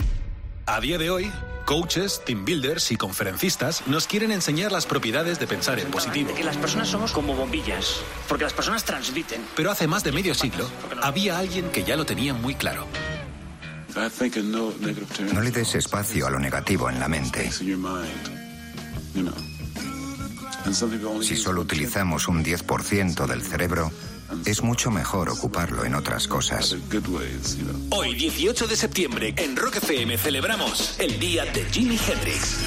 A 0.67 0.79
día 0.79 0.99
de 0.99 1.09
hoy, 1.09 1.33
coaches, 1.65 2.21
team 2.27 2.45
builders 2.45 2.93
y 2.93 2.99
conferencistas 2.99 3.87
nos 3.87 4.07
quieren 4.07 4.31
enseñar 4.33 4.71
las 4.71 4.85
propiedades 4.85 5.39
de 5.39 5.47
pensar 5.47 5.79
en 5.79 5.91
positivo. 5.91 6.35
Que 6.35 6.45
las 6.45 6.59
personas 6.59 6.89
somos 6.89 7.11
como 7.11 7.35
bombillas, 7.35 8.03
porque 8.29 8.45
las 8.45 8.53
personas 8.53 8.85
transmiten. 8.85 9.41
Pero 9.57 9.71
hace 9.71 9.87
más 9.87 10.05
de 10.05 10.13
medio 10.13 10.35
siglo 10.35 10.69
había 11.01 11.39
alguien 11.39 11.71
que 11.71 11.85
ya 11.85 11.97
lo 11.97 12.05
tenía 12.05 12.35
muy 12.35 12.55
claro. 12.55 12.87
No 15.33 15.41
le 15.41 15.51
des 15.53 15.75
espacio 15.75 16.27
a 16.27 16.31
lo 16.31 16.39
negativo 16.39 16.91
en 16.91 17.01
la 17.01 17.09
mente. 17.09 17.51
Si 21.23 21.37
solo 21.37 21.61
utilizamos 21.61 22.27
un 22.29 22.45
10% 22.45 23.27
del 23.27 23.43
cerebro, 23.43 23.93
es 24.45 24.63
mucho 24.63 24.91
mejor 24.91 25.29
ocuparlo 25.29 25.85
en 25.85 25.95
otras 25.95 26.27
cosas. 26.27 26.77
Hoy, 27.91 28.15
18 28.15 28.67
de 28.67 28.77
septiembre, 28.77 29.35
en 29.37 29.57
Rock 29.57 29.77
FM 29.77 30.19
celebramos 30.19 30.99
el 30.99 31.19
día 31.21 31.45
de 31.45 31.65
Jimi 31.67 31.97
Hendrix. 31.97 32.59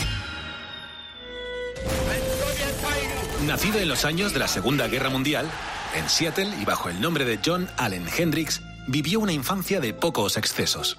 Nacido 3.45 3.79
en 3.79 3.89
los 3.89 4.05
años 4.05 4.31
de 4.33 4.39
la 4.39 4.47
Segunda 4.47 4.87
Guerra 4.87 5.09
Mundial, 5.09 5.49
en 5.95 6.07
Seattle 6.07 6.53
y 6.61 6.65
bajo 6.65 6.89
el 6.89 7.01
nombre 7.01 7.25
de 7.25 7.39
John 7.43 7.67
Allen 7.77 8.07
Hendrix, 8.15 8.61
vivió 8.87 9.19
una 9.19 9.33
infancia 9.33 9.79
de 9.81 9.93
pocos 9.93 10.37
excesos. 10.37 10.97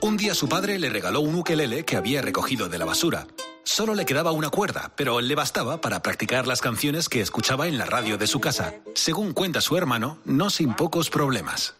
Un 0.00 0.16
día 0.16 0.34
su 0.34 0.48
padre 0.48 0.78
le 0.78 0.90
regaló 0.90 1.20
un 1.20 1.34
ukelele 1.34 1.84
que 1.84 1.96
había 1.96 2.22
recogido 2.22 2.68
de 2.68 2.78
la 2.78 2.84
basura. 2.84 3.26
Solo 3.66 3.96
le 3.96 4.04
quedaba 4.04 4.30
una 4.30 4.48
cuerda, 4.48 4.92
pero 4.94 5.20
le 5.20 5.34
bastaba 5.34 5.80
para 5.80 6.00
practicar 6.00 6.46
las 6.46 6.60
canciones 6.60 7.08
que 7.08 7.20
escuchaba 7.20 7.66
en 7.66 7.78
la 7.78 7.84
radio 7.84 8.16
de 8.16 8.28
su 8.28 8.38
casa. 8.38 8.74
Según 8.94 9.32
cuenta 9.32 9.60
su 9.60 9.76
hermano, 9.76 10.18
no 10.24 10.50
sin 10.50 10.72
pocos 10.74 11.10
problemas. 11.10 11.74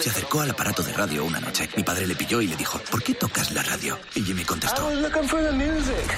Se 0.00 0.10
acercó 0.10 0.40
al 0.40 0.50
aparato 0.50 0.84
de 0.84 0.92
radio 0.92 1.24
una 1.24 1.40
noche. 1.40 1.68
Mi 1.76 1.82
padre 1.82 2.06
le 2.06 2.14
pilló 2.14 2.40
y 2.40 2.46
le 2.46 2.54
dijo, 2.54 2.78
¿por 2.90 3.02
qué 3.02 3.14
tocas 3.14 3.50
la 3.50 3.64
radio? 3.64 3.98
Y 4.14 4.22
Jimmy 4.22 4.44
contestó, 4.44 4.88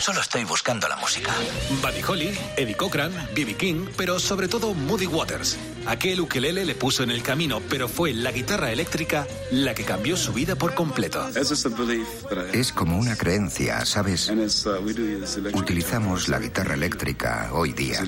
solo 0.00 0.20
estoy 0.20 0.44
buscando 0.44 0.86
la 0.86 0.96
música. 0.96 1.32
Buddy 1.80 2.02
Holly, 2.02 2.38
Eddie 2.58 2.76
Cochran, 2.76 3.12
B.B. 3.34 3.54
King, 3.56 3.86
pero 3.96 4.18
sobre 4.18 4.48
todo 4.48 4.74
Moody 4.74 5.06
Waters. 5.06 5.56
Aquel 5.86 6.20
ukelele 6.20 6.64
le 6.66 6.74
puso 6.74 7.02
en 7.02 7.10
el 7.10 7.22
camino, 7.22 7.60
pero 7.70 7.88
fue 7.88 8.12
la 8.12 8.32
guitarra 8.32 8.70
eléctrica 8.70 9.26
la 9.50 9.74
que 9.74 9.84
cambió 9.84 10.16
su 10.16 10.32
vida 10.32 10.56
por 10.56 10.74
completo. 10.74 11.26
Es 12.52 12.72
como 12.72 12.98
una 12.98 13.16
creencia, 13.16 13.84
¿sabes? 13.86 14.30
Utilizamos 15.52 16.28
la 16.28 16.38
guitarra 16.38 16.74
eléctrica 16.74 17.50
hoy 17.52 17.72
día. 17.72 18.02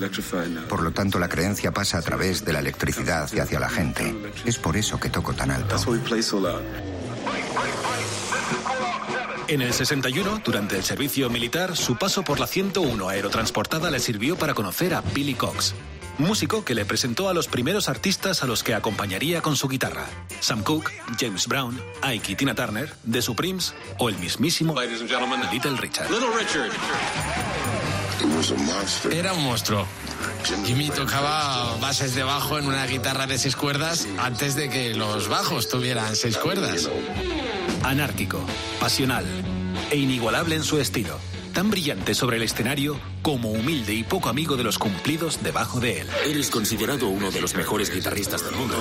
Por 0.68 0.82
lo 0.82 0.92
tanto, 0.92 1.18
la 1.18 1.28
creencia 1.28 1.72
pasa 1.72 1.98
a 1.98 2.02
través 2.02 2.44
de 2.44 2.52
la 2.52 2.60
electricidad 2.60 3.28
y 3.32 3.40
hacia 3.40 3.60
la 3.60 3.68
gente. 3.68 4.14
Es 4.44 4.58
por 4.58 4.76
eso 4.76 4.98
que 4.98 5.10
toco 5.10 5.32
tan 5.32 5.50
alto. 5.50 5.76
En 9.48 9.62
el 9.62 9.72
61, 9.72 10.42
durante 10.44 10.76
el 10.76 10.82
servicio 10.82 11.30
militar, 11.30 11.76
su 11.76 11.96
paso 11.96 12.24
por 12.24 12.40
la 12.40 12.48
101 12.48 13.08
aerotransportada 13.08 13.92
le 13.92 14.00
sirvió 14.00 14.36
para 14.36 14.54
conocer 14.54 14.92
a 14.92 15.02
Billy 15.02 15.34
Cox, 15.34 15.72
músico 16.18 16.64
que 16.64 16.74
le 16.74 16.84
presentó 16.84 17.28
a 17.28 17.34
los 17.34 17.48
primeros 17.48 17.88
artistas 17.88 18.42
a 18.42 18.46
los 18.46 18.62
que 18.62 18.74
acompañaría 18.74 19.42
con 19.42 19.56
su 19.56 19.68
guitarra. 19.68 20.06
Sam 20.40 20.62
Cooke, 20.62 20.92
James 21.18 21.46
Brown, 21.46 21.80
Ike 22.02 22.32
y 22.32 22.36
Tina 22.36 22.54
Turner, 22.54 22.92
The 23.10 23.22
Supremes 23.22 23.74
o 23.98 24.08
el 24.08 24.16
mismísimo 24.18 24.74
Little 26.10 26.30
Richard. 26.38 26.70
Era 29.10 29.32
un 29.32 29.44
monstruo. 29.44 29.86
Jimmy 30.64 30.90
tocaba 30.90 31.76
bases 31.80 32.14
de 32.14 32.22
bajo 32.22 32.58
en 32.58 32.66
una 32.66 32.86
guitarra 32.86 33.26
de 33.26 33.38
seis 33.38 33.56
cuerdas 33.56 34.06
antes 34.18 34.54
de 34.54 34.68
que 34.68 34.94
los 34.94 35.28
bajos 35.28 35.68
tuvieran 35.68 36.16
seis 36.16 36.36
cuerdas. 36.36 36.88
Anárquico, 37.82 38.40
pasional 38.80 39.24
e 39.90 39.96
inigualable 39.96 40.56
en 40.56 40.64
su 40.64 40.80
estilo. 40.80 41.18
Tan 41.56 41.70
brillante 41.70 42.14
sobre 42.14 42.36
el 42.36 42.42
escenario 42.42 43.00
como 43.22 43.50
humilde 43.50 43.94
y 43.94 44.04
poco 44.04 44.28
amigo 44.28 44.58
de 44.58 44.62
los 44.62 44.78
cumplidos 44.78 45.42
debajo 45.42 45.80
de 45.80 46.02
él. 46.02 46.08
Eres 46.26 46.50
considerado 46.50 47.08
uno 47.08 47.30
de 47.30 47.40
los 47.40 47.54
mejores 47.54 47.90
guitarristas 47.90 48.44
del 48.44 48.56
mundo. 48.56 48.76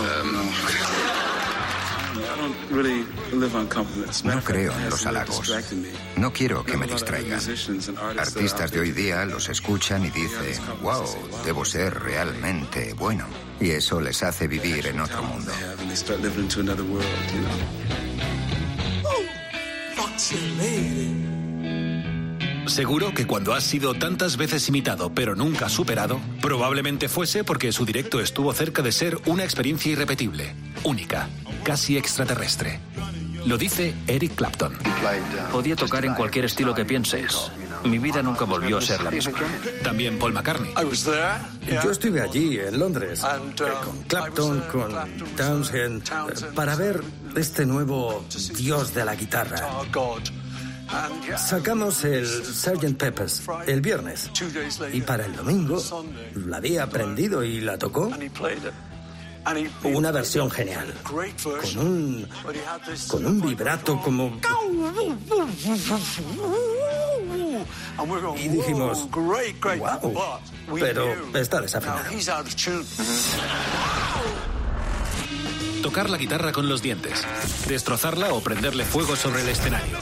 No 4.26 4.44
creo 4.44 4.74
en 4.74 4.90
los 4.90 5.06
halagos. 5.06 5.54
No 6.18 6.34
quiero 6.34 6.66
que 6.66 6.76
me 6.76 6.86
distraigan. 6.86 7.40
Artistas 8.20 8.72
de 8.72 8.80
hoy 8.82 8.92
día 8.92 9.24
los 9.24 9.48
escuchan 9.48 10.04
y 10.04 10.10
dicen, 10.10 10.62
wow, 10.82 11.06
debo 11.46 11.64
ser 11.64 11.98
realmente 11.98 12.94
bueno. 12.94 13.26
Y 13.58 13.70
eso 13.70 14.02
les 14.02 14.22
hace 14.22 14.50
vivir 14.50 14.88
en 14.88 15.00
otro 15.00 15.24
mundo. 15.24 15.54
Seguro 22.68 23.14
que 23.14 23.28
cuando 23.28 23.54
has 23.54 23.64
sido 23.64 23.94
tantas 23.94 24.38
veces 24.38 24.68
imitado 24.70 25.14
pero 25.14 25.36
nunca 25.36 25.70
superado, 25.70 26.20
probablemente 26.42 27.08
fuese 27.08 27.44
porque 27.44 27.72
su 27.72 27.86
directo 27.86 28.20
estuvo 28.20 28.52
cerca 28.54 28.82
de 28.82 28.92
ser 28.92 29.18
una 29.26 29.44
experiencia 29.44 29.92
irrepetible, 29.92 30.56
única, 30.84 31.30
casi 31.64 31.98
extraterrestre. 31.98 32.80
Lo 33.46 33.58
dice 33.58 33.94
Eric 34.08 34.36
Clapton. 34.36 34.74
Podía 35.52 35.76
tocar 35.76 36.04
en 36.06 36.16
cualquier 36.16 36.46
estilo 36.46 36.74
que 36.74 36.84
pienses. 36.84 37.52
Mi 37.84 38.00
vida 38.00 38.24
nunca 38.24 38.46
volvió 38.46 38.80
a 38.80 38.82
ser 38.82 39.04
la 39.04 39.12
misma. 39.12 39.34
También 39.84 40.18
Paul 40.18 40.34
McCartney. 40.34 40.74
Yo 41.84 41.92
estuve 41.92 42.22
allí, 42.22 42.58
en 42.60 42.80
Londres, 42.80 43.24
eh, 43.24 43.64
con 43.84 44.02
Clapton, 44.04 44.64
con 44.72 44.92
Townshend, 45.38 46.08
eh, 46.08 46.46
para 46.56 46.76
ver 46.76 47.04
este 47.36 47.66
nuevo 47.68 48.26
dios 48.56 48.96
de 48.96 49.06
la 49.06 49.16
guitarra. 49.16 49.62
Sacamos 51.38 52.04
el 52.04 52.26
Sgt. 52.26 52.98
Peppers 52.98 53.44
el 53.68 53.82
viernes 53.82 54.30
y 54.94 55.02
para 55.02 55.26
el 55.26 55.36
domingo 55.36 55.82
la 56.36 56.58
había 56.58 56.84
aprendido 56.84 57.44
y 57.44 57.62
la 57.62 57.78
tocó. 57.78 58.12
Una 59.84 60.12
versión 60.12 60.50
genial, 60.50 60.92
con 61.04 61.78
un, 61.78 62.28
con 63.08 63.26
un 63.26 63.42
vibrato 63.42 64.02
como... 64.02 64.40
Y 68.38 68.48
dijimos, 68.48 69.08
wow, 69.12 70.40
pero 70.80 71.38
está 71.38 71.62
desafinado. 71.62 72.02
Tocar 75.84 76.10
la 76.10 76.18
guitarra 76.18 76.52
con 76.52 76.68
los 76.68 76.82
dientes, 76.82 77.24
destrozarla 77.68 78.34
o 78.34 78.42
prenderle 78.42 78.84
fuego 78.84 79.16
sobre 79.16 79.42
el 79.42 79.50
escenario. 79.50 80.00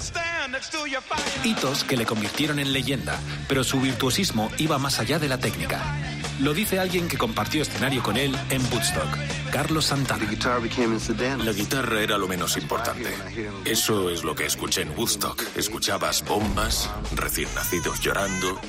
Hitos 1.43 1.83
que 1.83 1.95
le 1.95 2.05
convirtieron 2.05 2.59
en 2.59 2.73
leyenda, 2.73 3.19
pero 3.47 3.63
su 3.63 3.79
virtuosismo 3.79 4.51
iba 4.57 4.77
más 4.77 4.99
allá 4.99 5.17
de 5.17 5.29
la 5.29 5.37
técnica. 5.37 5.81
Lo 6.39 6.53
dice 6.53 6.79
alguien 6.79 7.07
que 7.07 7.17
compartió 7.17 7.61
escenario 7.61 8.03
con 8.03 8.17
él 8.17 8.35
en 8.49 8.61
Woodstock, 8.71 9.07
Carlos 9.51 9.85
Santana. 9.85 10.25
La 11.45 11.53
guitarra 11.53 12.01
era 12.01 12.17
lo 12.17 12.27
menos 12.27 12.57
importante. 12.57 13.13
Eso 13.65 14.09
es 14.09 14.23
lo 14.23 14.35
que 14.35 14.45
escuché 14.45 14.81
en 14.81 14.97
Woodstock. 14.97 15.41
Escuchabas 15.55 16.25
bombas, 16.25 16.89
recién 17.15 17.47
nacidos 17.55 18.01
llorando, 18.01 18.59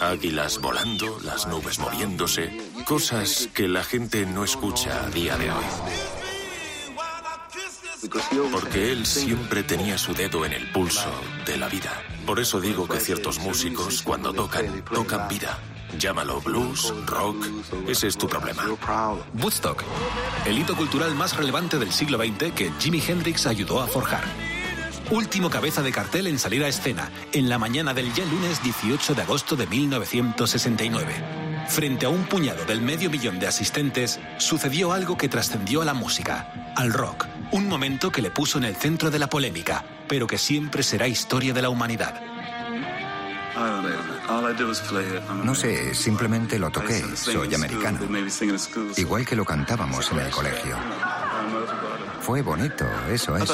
águilas 0.00 0.60
volando, 0.60 1.20
las 1.22 1.46
nubes 1.46 1.78
moviéndose, 1.78 2.50
cosas 2.86 3.48
que 3.54 3.68
la 3.68 3.84
gente 3.84 4.26
no 4.26 4.42
escucha 4.42 5.04
a 5.04 5.10
día 5.10 5.36
de 5.36 5.50
hoy. 5.50 5.64
Porque 8.52 8.92
él 8.92 9.06
siempre 9.06 9.62
tenía 9.62 9.96
su 9.96 10.12
dedo 10.14 10.44
en 10.44 10.52
el 10.52 10.70
pulso 10.72 11.10
de 11.46 11.56
la 11.56 11.68
vida. 11.68 12.02
Por 12.26 12.40
eso 12.40 12.60
digo 12.60 12.88
que 12.88 12.98
ciertos 12.98 13.38
músicos, 13.38 14.02
cuando 14.02 14.32
tocan, 14.32 14.84
tocan 14.84 15.28
vida. 15.28 15.58
Llámalo 15.98 16.40
blues, 16.40 16.94
rock, 17.06 17.46
ese 17.88 18.06
es 18.06 18.16
tu 18.16 18.28
problema. 18.28 18.64
Woodstock, 19.40 19.82
el 20.46 20.58
hito 20.58 20.76
cultural 20.76 21.14
más 21.14 21.36
relevante 21.36 21.78
del 21.78 21.92
siglo 21.92 22.18
XX 22.18 22.52
que 22.52 22.72
Jimi 22.78 23.02
Hendrix 23.06 23.46
ayudó 23.46 23.80
a 23.80 23.86
forjar. 23.86 24.24
Último 25.10 25.50
cabeza 25.50 25.82
de 25.82 25.90
cartel 25.90 26.28
en 26.28 26.38
salir 26.38 26.62
a 26.62 26.68
escena, 26.68 27.10
en 27.32 27.48
la 27.48 27.58
mañana 27.58 27.94
del 27.94 28.12
ya 28.14 28.24
lunes 28.24 28.62
18 28.62 29.14
de 29.14 29.22
agosto 29.22 29.56
de 29.56 29.66
1969. 29.66 31.14
Frente 31.68 32.06
a 32.06 32.08
un 32.08 32.24
puñado 32.24 32.64
del 32.64 32.80
medio 32.80 33.10
millón 33.10 33.40
de 33.40 33.48
asistentes, 33.48 34.20
sucedió 34.38 34.92
algo 34.92 35.16
que 35.16 35.28
trascendió 35.28 35.82
a 35.82 35.84
la 35.84 35.94
música, 35.94 36.72
al 36.76 36.92
rock. 36.92 37.26
Un 37.52 37.68
momento 37.68 38.12
que 38.12 38.22
le 38.22 38.30
puso 38.30 38.58
en 38.58 38.64
el 38.64 38.76
centro 38.76 39.10
de 39.10 39.18
la 39.18 39.28
polémica, 39.28 39.84
pero 40.08 40.26
que 40.26 40.38
siempre 40.38 40.82
será 40.82 41.08
historia 41.08 41.52
de 41.52 41.62
la 41.62 41.68
humanidad. 41.68 42.20
No 45.44 45.54
sé, 45.54 45.94
simplemente 45.94 46.58
lo 46.58 46.70
toqué. 46.70 47.04
Soy 47.16 47.52
americano. 47.54 47.98
Igual 48.96 49.26
que 49.26 49.36
lo 49.36 49.44
cantábamos 49.44 50.10
en 50.12 50.20
el 50.20 50.30
colegio. 50.30 50.76
Fue 52.20 52.42
bonito, 52.42 52.86
eso 53.10 53.36
es. 53.36 53.50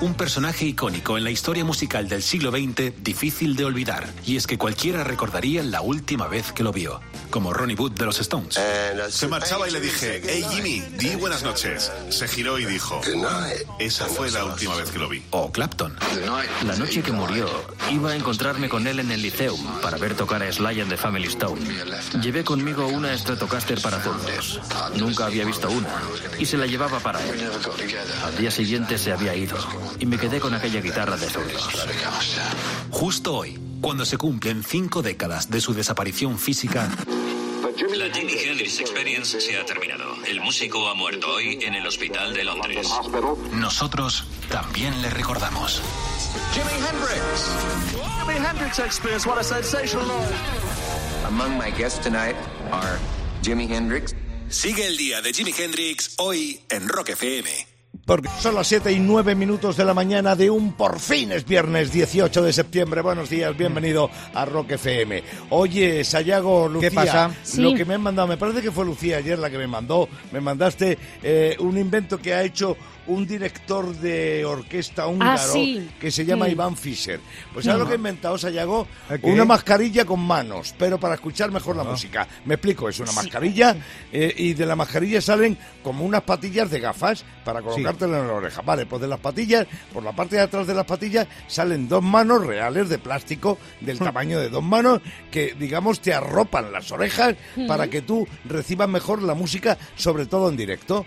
Un 0.00 0.14
personaje 0.14 0.64
icónico 0.64 1.18
en 1.18 1.24
la 1.24 1.30
historia 1.30 1.64
musical 1.64 2.08
del 2.08 2.22
siglo 2.22 2.50
XX, 2.50 2.92
difícil 3.02 3.56
de 3.56 3.64
olvidar. 3.64 4.06
Y 4.24 4.36
es 4.36 4.46
que 4.46 4.58
cualquiera 4.58 5.04
recordaría 5.04 5.62
la 5.62 5.80
última 5.80 6.26
vez 6.28 6.52
que 6.52 6.62
lo 6.62 6.72
vio, 6.72 7.00
como 7.30 7.52
Ronnie 7.52 7.76
Wood 7.76 7.92
de 7.92 8.04
los 8.06 8.18
Stones. 8.20 8.58
Se 9.10 9.28
marchaba 9.28 9.68
y 9.68 9.72
le 9.72 9.80
dije, 9.80 10.22
hey 10.24 10.44
Jimmy, 10.50 10.80
di 10.98 11.16
buenas 11.16 11.42
noches. 11.42 11.90
Se 12.08 12.28
giró 12.28 12.58
y 12.58 12.64
dijo, 12.64 13.00
esa 13.78 14.06
fue 14.06 14.30
la 14.30 14.44
última 14.44 14.76
vez 14.76 14.90
que 14.90 14.98
lo 14.98 15.08
vi. 15.08 15.22
O 15.30 15.50
Clapton. 15.50 15.96
La 16.64 16.76
noche 16.76 17.02
que 17.02 17.12
murió, 17.12 17.48
iba 17.90 18.10
a 18.10 18.16
encontrarme 18.16 18.68
con 18.68 18.86
él 18.86 19.00
en 19.00 19.10
el 19.10 19.22
Liceum 19.22 19.80
para 19.80 19.98
ver 19.98 20.14
tocar 20.14 20.42
a 20.42 20.52
Sly 20.52 20.80
and 20.80 20.90
the 20.90 20.96
Family 20.96 21.28
Stone. 21.28 21.60
Llevé 22.22 22.44
conmigo 22.44 22.86
una 22.86 23.16
Stratocaster 23.16 23.80
para 23.80 24.00
zurdos. 24.00 24.60
Nunca 24.96 25.26
había 25.26 25.44
visto 25.44 25.68
una 25.70 25.88
y 26.38 26.46
se 26.46 26.56
la 26.56 26.66
llevaba 26.66 27.00
para 27.00 27.22
él. 27.22 27.50
Al 28.24 28.36
día 28.36 28.50
siguiente 28.50 28.98
se 28.98 29.12
había 29.12 29.34
ido 29.34 29.56
y 29.98 30.06
me 30.06 30.18
quedé 30.18 30.40
con 30.40 30.54
aquella 30.54 30.80
guitarra 30.80 31.16
de 31.16 31.28
zurdos. 31.28 31.68
Justo 32.90 33.34
hoy, 33.36 33.58
cuando 33.80 34.04
se 34.04 34.16
cumplen 34.16 34.62
cinco 34.62 35.02
décadas 35.02 35.50
de 35.50 35.60
su 35.60 35.74
desaparición 35.74 36.38
física, 36.38 36.88
La 37.94 38.12
Jimi 38.12 38.32
Hendrix 38.32 38.80
Experience 38.80 39.40
se 39.40 39.58
ha 39.58 39.64
terminado. 39.64 40.04
El 40.26 40.40
músico 40.40 40.88
ha 40.88 40.94
muerto 40.94 41.28
hoy 41.34 41.58
en 41.62 41.74
el 41.74 41.86
hospital 41.86 42.32
de 42.34 42.44
Londres. 42.44 42.88
nosotros 43.52 44.24
también 44.50 45.00
le 45.02 45.10
recordamos. 45.10 45.82
Jimi 46.52 46.72
Hendrix. 46.86 47.50
Jimi 48.20 48.46
Hendrix 48.46 48.78
Experience, 48.78 49.26
what 49.28 49.38
a 49.38 49.44
sensational 49.44 50.06
night. 50.06 50.34
Among 51.26 51.58
my 51.58 51.70
guests 51.70 51.98
tonight 51.98 52.36
are 52.72 52.98
Jimi 53.42 53.66
Hendrix. 53.68 54.14
Sigue 54.48 54.86
el 54.86 54.96
día 54.96 55.20
de 55.22 55.32
Jimi 55.32 55.52
Hendrix 55.52 56.14
hoy 56.18 56.60
en 56.70 56.88
Rock 56.88 57.10
FM. 57.10 57.75
Porque 58.06 58.28
son 58.38 58.54
las 58.54 58.68
7 58.68 58.92
y 58.92 59.00
9 59.00 59.34
minutos 59.34 59.76
de 59.76 59.84
la 59.84 59.92
mañana 59.92 60.36
de 60.36 60.48
un 60.48 60.74
por 60.74 61.00
fin 61.00 61.32
es 61.32 61.44
viernes 61.44 61.90
18 61.90 62.40
de 62.40 62.52
septiembre. 62.52 63.00
Buenos 63.00 63.28
días, 63.28 63.56
bienvenido 63.58 64.08
a 64.32 64.44
Rock 64.44 64.72
FM. 64.72 65.24
Oye, 65.50 66.04
Sayago, 66.04 66.68
Lucía, 66.68 66.88
¿Qué 66.90 66.94
pasa? 66.94 67.28
lo 67.28 67.34
Sí. 67.42 67.74
que 67.74 67.84
me 67.84 67.94
han 67.94 68.02
mandado, 68.02 68.28
me 68.28 68.36
parece 68.36 68.62
que 68.62 68.70
fue 68.70 68.84
Lucía 68.84 69.16
ayer 69.16 69.36
la 69.40 69.50
que 69.50 69.58
me 69.58 69.66
mandó, 69.66 70.08
me 70.30 70.40
mandaste 70.40 70.96
eh, 71.24 71.56
un 71.58 71.76
invento 71.78 72.18
que 72.18 72.32
ha 72.32 72.44
hecho 72.44 72.76
un 73.08 73.26
director 73.26 73.94
de 73.96 74.44
orquesta 74.44 75.06
húngaro 75.06 75.52
sí. 75.52 75.88
que 76.00 76.10
se 76.10 76.24
llama. 76.24 76.48
Iván 76.48 76.76
Fischer. 76.76 77.20
Pues 77.52 77.64
¿sabes 77.64 77.80
lo 77.80 77.86
que 77.86 77.92
ha 77.92 77.96
inventado 77.96 78.36
Sayago? 78.38 78.86
Una 79.22 79.44
mascarilla 79.44 80.04
con 80.04 80.20
manos, 80.20 80.74
pero 80.78 80.98
para 80.98 81.14
escuchar 81.14 81.50
mejor 81.50 81.76
la 81.76 81.82
Ah. 81.82 81.86
música. 81.90 82.26
Me 82.44 82.54
explico, 82.54 82.88
es 82.88 82.98
una 83.00 83.12
mascarilla 83.12 83.76
eh, 84.12 84.32
y 84.36 84.54
de 84.54 84.66
la 84.66 84.76
mascarilla 84.76 85.20
salen 85.20 85.56
como 85.82 86.04
unas 86.04 86.22
patillas 86.22 86.70
de 86.70 86.80
gafas 86.80 87.24
para 87.44 87.62
colocártelo 87.62 88.18
en 88.20 88.26
la 88.26 88.32
oreja. 88.34 88.62
Vale, 88.62 88.86
pues 88.86 89.00
de 89.02 89.08
las 89.08 89.20
patillas, 89.20 89.66
por 89.92 90.02
la 90.02 90.12
parte 90.12 90.36
de 90.36 90.42
atrás 90.42 90.66
de 90.66 90.74
las 90.74 90.84
patillas 90.84 91.26
salen 91.46 91.88
dos 91.88 92.02
manos 92.02 92.44
reales 92.46 92.88
de 92.88 92.98
plástico 92.98 93.58
del 93.80 93.98
tamaño 93.98 94.38
de 94.40 94.48
dos 94.48 94.62
manos 94.64 95.00
que, 95.30 95.54
digamos, 95.58 96.00
te 96.00 96.12
arropan 96.14 96.72
las 96.72 96.90
orejas 96.92 97.34
Mm. 97.56 97.66
para 97.66 97.88
que 97.88 98.02
tú 98.02 98.26
recibas 98.44 98.88
mejor 98.88 99.22
la 99.22 99.34
música, 99.34 99.78
sobre 99.96 100.26
todo 100.26 100.48
en 100.48 100.56
directo. 100.56 101.06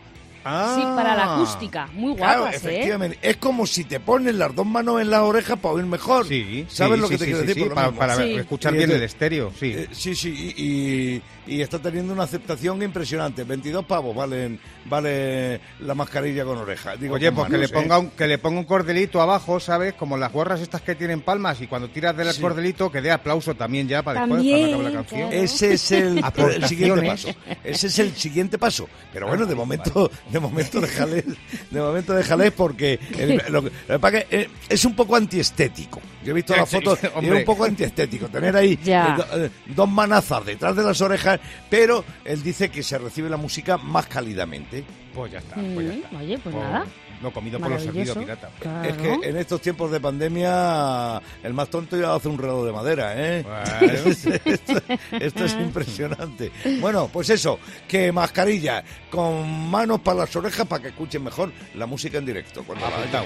Sí, 0.75 0.81
para 0.95 1.15
la 1.15 1.35
acústica. 1.35 1.87
Muy 1.93 2.15
Claro, 2.15 2.41
guapas, 2.41 2.63
¿eh? 2.63 2.67
efectivamente. 2.69 3.19
Es 3.21 3.37
como 3.37 3.65
si 3.67 3.83
te 3.85 3.99
pones 3.99 4.35
las 4.35 4.53
dos 4.55 4.65
manos 4.65 5.01
en 5.01 5.09
la 5.09 5.23
oreja 5.23 5.55
para 5.55 5.75
oír 5.75 5.85
mejor. 5.85 6.27
Sí, 6.27 6.65
¿Sabes 6.69 6.95
sí, 6.95 7.01
lo 7.01 7.09
que 7.09 7.15
sí, 7.15 7.19
te 7.19 7.25
sí, 7.25 7.31
quiero 7.31 7.39
sí, 7.41 7.47
decir? 7.47 7.53
sí, 7.55 7.59
Por 7.61 7.69
lo 7.69 7.75
para, 7.75 7.87
mismo. 7.87 7.99
para 7.99 8.15
Sí. 8.17 8.35
escuchar 8.35 8.73
bien 8.73 8.91
el 8.91 9.03
estéreo, 9.03 9.51
sí. 9.59 9.73
Eh, 9.75 9.87
sí, 9.91 10.15
sí, 10.15 10.53
y, 10.57 10.63
y- 10.63 11.21
y 11.49 11.61
está 11.61 11.79
teniendo 11.79 12.13
una 12.13 12.23
aceptación 12.23 12.81
impresionante. 12.83 13.43
22 13.43 13.85
pavos 13.85 14.15
valen 14.15 14.59
vale 14.85 15.59
la 15.81 15.93
mascarilla 15.95 16.43
con 16.45 16.57
oreja. 16.57 16.95
Digo, 16.95 17.15
Oye, 17.15 17.27
con 17.27 17.35
pues 17.35 17.49
que 17.51 17.57
le, 17.57 17.65
¿eh? 17.65 17.69
ponga 17.69 17.99
un, 17.99 18.09
que 18.11 18.27
le 18.27 18.37
ponga 18.37 18.59
un 18.59 18.65
cordelito 18.65 19.21
abajo, 19.21 19.59
¿sabes? 19.59 19.93
Como 19.93 20.17
las 20.17 20.31
gorras 20.31 20.61
estas 20.61 20.81
que 20.81 20.95
tienen 20.95 21.21
palmas 21.21 21.61
y 21.61 21.67
cuando 21.67 21.89
tiras 21.89 22.15
del 22.15 22.29
Sí. 22.33 22.41
cordelito 22.41 22.91
que 22.91 23.01
dé 23.01 23.11
aplauso 23.11 23.55
también 23.55 23.87
ya 23.87 24.01
para 24.03 24.21
después, 24.21 24.37
También, 24.39 24.59
cuando 24.69 24.77
acabe 24.77 24.93
la 24.93 24.99
canción. 25.01 25.29
claro. 25.29 25.43
Ese 25.43 25.73
es 25.73 25.91
el, 25.91 26.23
siguiente 26.67 27.01
paso. 27.07 27.29
Ese 27.63 27.87
es 27.87 27.99
el 27.99 28.15
siguiente 28.15 28.57
paso. 28.57 28.87
Pero 29.11 29.27
bueno, 29.27 29.45
de 29.45 29.55
momento, 29.55 30.11
de 30.31 30.39
momento 30.39 30.79
déjale, 30.81 31.25
de 31.71 31.79
momento 31.81 32.13
déjale 32.13 32.51
porque 32.51 32.99
el- 33.17 33.41
lo, 33.49 33.63
que- 33.63 33.71
lo 33.87 33.95
que 33.95 33.99
pasa 33.99 34.11
que, 34.25 34.27
eh, 34.41 34.49
es 34.69 34.85
un 34.85 34.95
poco 34.95 35.15
antiestético. 35.15 35.99
Yo 36.23 36.31
he 36.31 36.33
visto 36.35 36.53
las 36.55 36.69
fotos 36.69 36.99
y 37.21 37.25
es 37.27 37.31
un 37.31 37.45
poco 37.45 37.63
antiestético 37.63 38.27
tener 38.27 38.55
ahí 38.55 38.75
do- 38.75 39.45
eh, 39.45 39.49
dos 39.67 39.89
manazas 39.89 40.45
detrás 40.45 40.75
de 40.75 40.83
las 40.83 40.99
orejas, 41.01 41.38
pero 41.69 42.03
él 42.25 42.41
dice 42.43 42.69
que 42.69 42.84
se 42.84 42.98
recibe 42.98 43.29
la 43.29 43.38
música 43.38 43.77
más 43.77 44.08
cálidamente. 44.08 44.84
Pues 45.13 45.31
ya 45.31 45.39
está, 45.39 45.55
pues 45.55 45.88
ya 45.88 45.93
está. 45.93 46.17
Oye, 46.17 46.38
pues 46.39 46.55
Oh, 46.55 46.60
nada. 46.60 46.86
No 47.22 47.31
comido 47.34 47.60
por 47.60 47.69
los 47.69 47.84
servidos 47.84 48.17
pirata. 48.17 48.50
Claro. 48.60 48.89
Es 48.89 48.96
que 48.96 49.13
en 49.29 49.36
estos 49.36 49.60
tiempos 49.60 49.91
de 49.91 50.00
pandemia 50.00 51.22
el 51.43 51.53
más 51.53 51.69
tonto 51.69 52.00
ya 52.00 52.15
hace 52.15 52.29
un 52.29 52.38
reloj 52.38 52.65
de 52.65 52.72
madera, 52.72 53.13
¿eh? 53.17 53.43
Bueno. 53.43 54.10
esto, 54.46 54.81
esto 55.19 55.46
es 55.46 55.53
impresionante. 55.55 56.50
Bueno, 56.79 57.10
pues 57.12 57.29
eso, 57.29 57.60
que 57.89 58.12
mascarilla 58.13 58.84
con 59.12 59.69
manos 59.69 60.00
para 60.00 60.19
las 60.19 60.36
orejas 60.36 60.65
para 60.65 60.81
que 60.84 60.89
escuchen 60.89 61.24
mejor 61.24 61.51
la 61.75 61.86
música 61.86 62.19
en 62.19 62.25
directo. 62.25 62.63
Cuando 62.63 62.86
la. 63.12 63.24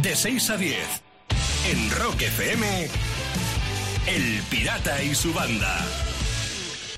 De 0.00 0.14
6 0.14 0.50
a 0.50 0.56
10. 0.56 0.78
En 1.72 1.90
Rock 1.90 2.22
FM. 2.22 2.88
El 4.06 4.40
Pirata 4.48 5.02
y 5.02 5.16
su 5.16 5.32
banda. 5.34 5.84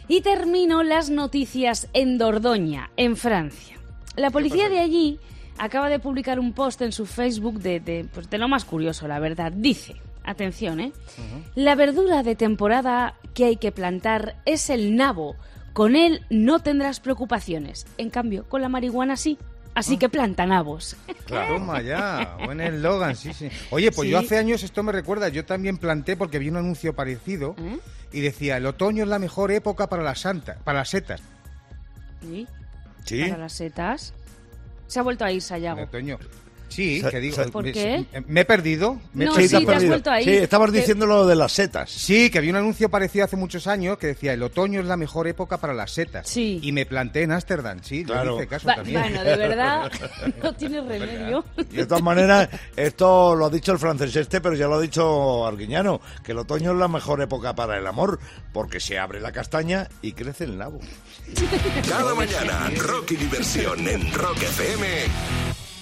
Y 0.08 0.22
termino 0.22 0.82
las 0.82 1.10
noticias 1.10 1.88
en 1.92 2.16
Dordoña, 2.16 2.90
en 2.96 3.16
Francia. 3.16 3.76
La 4.16 4.30
policía 4.30 4.68
de 4.68 4.80
allí 4.80 5.20
acaba 5.58 5.88
de 5.88 5.98
publicar 5.98 6.40
un 6.40 6.52
post 6.52 6.80
en 6.82 6.92
su 6.92 7.06
Facebook 7.06 7.60
de, 7.60 7.80
de, 7.80 8.06
pues, 8.12 8.30
de 8.30 8.38
lo 8.38 8.48
más 8.48 8.64
curioso, 8.64 9.06
la 9.06 9.18
verdad. 9.18 9.52
Dice, 9.52 9.96
atención, 10.24 10.80
¿eh? 10.80 10.92
La 11.54 11.74
verdura 11.74 12.22
de 12.22 12.36
temporada 12.36 13.14
que 13.34 13.44
hay 13.44 13.56
que 13.56 13.72
plantar 13.72 14.36
es 14.46 14.70
el 14.70 14.96
nabo. 14.96 15.36
Con 15.72 15.94
él 15.94 16.22
no 16.30 16.60
tendrás 16.60 17.00
preocupaciones. 17.00 17.86
En 17.98 18.10
cambio, 18.10 18.48
con 18.48 18.62
la 18.62 18.68
marihuana 18.68 19.16
sí. 19.16 19.38
Así 19.78 19.96
que 19.96 20.08
planta 20.08 20.44
nabos. 20.44 20.96
Toma 21.26 21.80
ya, 21.82 22.36
buen 22.44 22.60
eslogan, 22.60 23.14
sí, 23.14 23.32
sí. 23.32 23.48
Oye, 23.70 23.92
pues 23.92 24.06
Sí. 24.06 24.12
yo 24.12 24.18
hace 24.18 24.36
años, 24.36 24.62
esto 24.64 24.82
me 24.82 24.90
recuerda, 24.92 25.28
yo 25.28 25.44
también 25.44 25.78
planté 25.78 26.16
porque 26.16 26.38
vi 26.40 26.48
un 26.48 26.56
anuncio 26.56 26.94
parecido 26.96 27.54
¿Eh? 27.58 27.78
y 28.12 28.20
decía, 28.20 28.56
el 28.56 28.66
otoño 28.66 29.04
es 29.04 29.08
la 29.08 29.18
mejor 29.20 29.52
época 29.52 29.88
para 29.88 30.02
las 30.02 30.20
santas, 30.20 30.58
para 30.64 30.80
las 30.80 30.88
setas. 30.90 31.20
¿Sí? 32.22 32.48
¿Sí? 33.04 33.22
Para 33.22 33.38
las 33.38 33.52
setas. 33.52 34.14
Se 34.88 34.98
ha 34.98 35.02
vuelto 35.02 35.24
a 35.24 35.30
ir 35.30 35.36
El 35.36 35.42
Sayago. 35.42 35.82
otoño. 35.82 36.18
Sí, 36.68 37.02
que 37.10 37.20
digo, 37.20 37.36
sa- 37.36 37.44
¿Por 37.46 37.64
me, 37.64 37.72
qué? 37.72 38.04
me 38.26 38.40
he 38.40 38.44
perdido. 38.44 39.00
me 39.14 39.24
he 39.24 39.26
No, 39.28 39.34
Sí, 39.34 39.48
perdido. 39.48 39.48
te 39.50 39.56
has 39.56 39.60
sí, 39.60 39.66
te 39.66 39.72
has 39.72 39.74
perdido. 39.76 39.90
vuelto 39.92 40.10
ahí. 40.10 40.24
Sí, 40.24 40.30
estabas 40.30 40.70
Que- 40.70 40.78
diciendo 40.78 41.06
lo 41.06 41.26
de 41.26 41.36
las 41.36 41.52
setas. 41.52 41.90
Sí, 41.90 42.30
que 42.30 42.38
había 42.38 42.50
un 42.50 42.56
anuncio 42.56 42.88
parecido 42.90 43.24
hace 43.24 43.36
muchos 43.36 43.66
años 43.66 43.98
que 43.98 44.08
decía 44.08 44.32
el 44.32 44.42
otoño 44.42 44.80
es 44.80 44.86
la 44.86 44.96
mejor 44.96 45.26
época 45.28 45.56
para 45.58 45.74
las 45.74 45.90
setas. 45.92 46.28
Sí. 46.28 46.60
Y 46.62 46.72
me 46.72 46.86
planté 46.86 47.22
en 47.22 47.32
Ámsterdam, 47.32 47.80
sí, 47.82 48.04
Claro. 48.04 48.36
hice 48.36 48.46
caso 48.46 48.68
Va- 48.68 48.76
también. 48.76 49.00
bueno, 49.00 49.24
de 49.24 49.36
verdad, 49.36 49.90
no 50.42 50.52
tiene 50.54 50.80
remedio. 50.80 51.44
Y 51.70 51.76
de 51.76 51.86
todas 51.86 52.02
maneras, 52.02 52.48
esto 52.76 53.34
lo 53.34 53.46
ha 53.46 53.50
dicho 53.50 53.72
el 53.72 53.78
francés 53.78 54.14
este, 54.16 54.40
pero 54.40 54.54
ya 54.54 54.66
lo 54.66 54.74
ha 54.76 54.80
dicho 54.80 55.46
Arguiñano, 55.46 56.00
que 56.24 56.32
el 56.32 56.38
otoño 56.38 56.72
es 56.72 56.78
la 56.78 56.88
mejor 56.88 57.20
época 57.22 57.54
para 57.54 57.78
el 57.78 57.86
amor, 57.86 58.18
porque 58.52 58.80
se 58.80 58.98
abre 58.98 59.20
la 59.20 59.32
castaña 59.32 59.88
y 60.02 60.12
crece 60.12 60.44
el 60.44 60.58
nabo. 60.58 60.80
Cada 61.88 62.14
mañana, 62.14 62.70
rock 62.78 63.12
y 63.12 63.16
diversión 63.16 63.86
en 63.88 64.12
Rock 64.12 64.42
FM. 64.42 64.86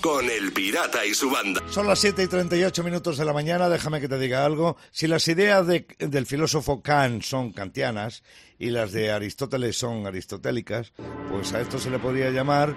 Con 0.00 0.30
el 0.30 0.52
Pirata 0.52 1.04
y 1.04 1.14
su 1.14 1.30
banda. 1.30 1.60
Son 1.70 1.86
las 1.86 1.98
7 1.98 2.22
y 2.22 2.26
38 2.28 2.84
minutos 2.84 3.18
de 3.18 3.24
la 3.24 3.32
mañana, 3.32 3.68
déjame 3.68 4.00
que 4.00 4.08
te 4.08 4.18
diga 4.18 4.44
algo. 4.44 4.76
Si 4.92 5.08
las 5.08 5.26
ideas 5.26 5.66
de- 5.66 5.86
del 5.98 6.26
filósofo 6.26 6.80
Kant 6.80 7.22
son 7.22 7.50
kantianas 7.52 8.22
y 8.58 8.70
las 8.70 8.92
de 8.92 9.10
Aristóteles 9.10 9.76
son 9.76 10.06
aristotélicas, 10.06 10.92
pues 11.30 11.52
a 11.54 11.60
esto 11.60 11.78
se 11.78 11.90
le 11.90 11.98
podría 11.98 12.30
llamar, 12.30 12.74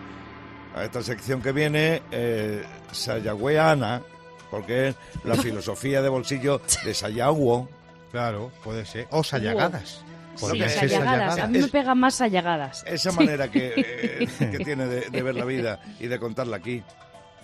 a 0.75 0.83
esta 0.85 1.03
sección 1.03 1.41
que 1.41 1.51
viene, 1.51 2.01
eh, 2.11 2.63
Sayagueana, 2.91 4.01
porque 4.49 4.89
es 4.89 4.95
la 5.23 5.35
filosofía 5.35 6.01
de 6.01 6.09
bolsillo 6.09 6.61
de 6.83 6.93
Sayago. 6.95 7.69
Claro, 8.11 8.51
puede 8.63 8.85
ser. 8.87 9.07
O 9.11 9.23
sayagadas. 9.23 10.03
Sí, 10.35 10.57
sayagadas. 10.57 11.37
A 11.39 11.47
mí 11.47 11.59
me 11.59 11.67
pega 11.67 11.93
más 11.93 12.15
sayagadas. 12.15 12.83
Esa 12.87 13.11
manera 13.11 13.51
que, 13.51 13.73
eh, 13.75 14.27
que 14.39 14.63
tiene 14.63 14.87
de, 14.87 15.09
de 15.09 15.21
ver 15.21 15.35
la 15.35 15.45
vida 15.45 15.79
y 15.99 16.07
de 16.07 16.17
contarla 16.17 16.57
aquí. 16.57 16.81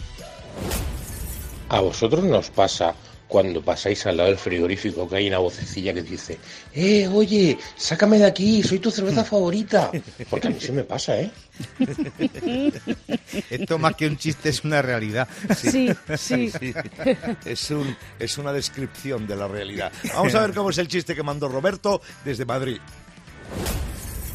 ¿A 1.69 1.81
vosotros 1.81 2.25
nos 2.25 2.51
pasa 2.51 2.95
cuando 3.29 3.63
pasáis 3.63 4.05
al 4.05 4.19
lado 4.19 4.29
del 4.29 4.39
frigorífico 4.39 5.09
que 5.09 5.17
hay 5.17 5.29
una 5.29 5.39
vocecilla 5.39 5.95
que 5.95 6.03
dice, 6.03 6.39
eh, 6.75 7.09
oye, 7.09 7.57
sácame 7.77 8.19
de 8.19 8.27
aquí, 8.27 8.63
soy 8.63 8.79
tu 8.79 8.91
cerveza 8.91 9.25
favorita? 9.33 9.91
Porque 10.29 10.49
a 10.49 10.51
mí 10.51 10.57
sí 10.61 10.71
me 10.73 10.85
pasa, 10.85 11.19
¿eh? 11.19 11.31
Esto 13.51 13.79
más 13.79 13.95
que 13.97 14.07
un 14.07 14.17
chiste 14.17 14.49
es 14.49 14.65
una 14.65 14.83
realidad. 14.83 15.29
Sí, 15.57 15.91
sí. 16.17 16.53
Es, 17.45 17.71
un, 17.71 17.97
es 18.19 18.39
una 18.39 18.53
descripción 18.53 19.27
de 19.27 19.37
la 19.37 19.49
realidad. 19.49 19.93
Vamos 20.15 20.35
a 20.35 20.41
ver 20.41 20.55
cómo 20.55 20.71
es 20.71 20.79
el 20.79 20.89
chiste 20.89 21.15
que 21.15 21.23
mandó 21.23 21.49
Roberto 21.49 22.01
desde 22.25 22.45
Madrid. 22.45 22.79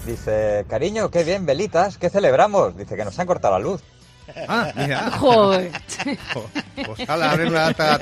Dice, 0.06 0.66
cariño, 0.70 1.12
qué 1.12 1.24
bien, 1.24 1.46
velitas, 1.46 1.98
¿qué 1.98 2.10
celebramos? 2.10 2.78
Dice 2.78 2.96
que 2.96 3.04
nos 3.04 3.18
han 3.20 3.28
cortado 3.28 3.60
la 3.60 3.64
luz. 3.64 3.82
Ah, 4.48 4.72
mira. 4.76 5.12
Joder. 5.12 5.72
Pues 6.86 7.10
abre 7.10 7.48
una 7.48 7.68
lata 7.68 8.00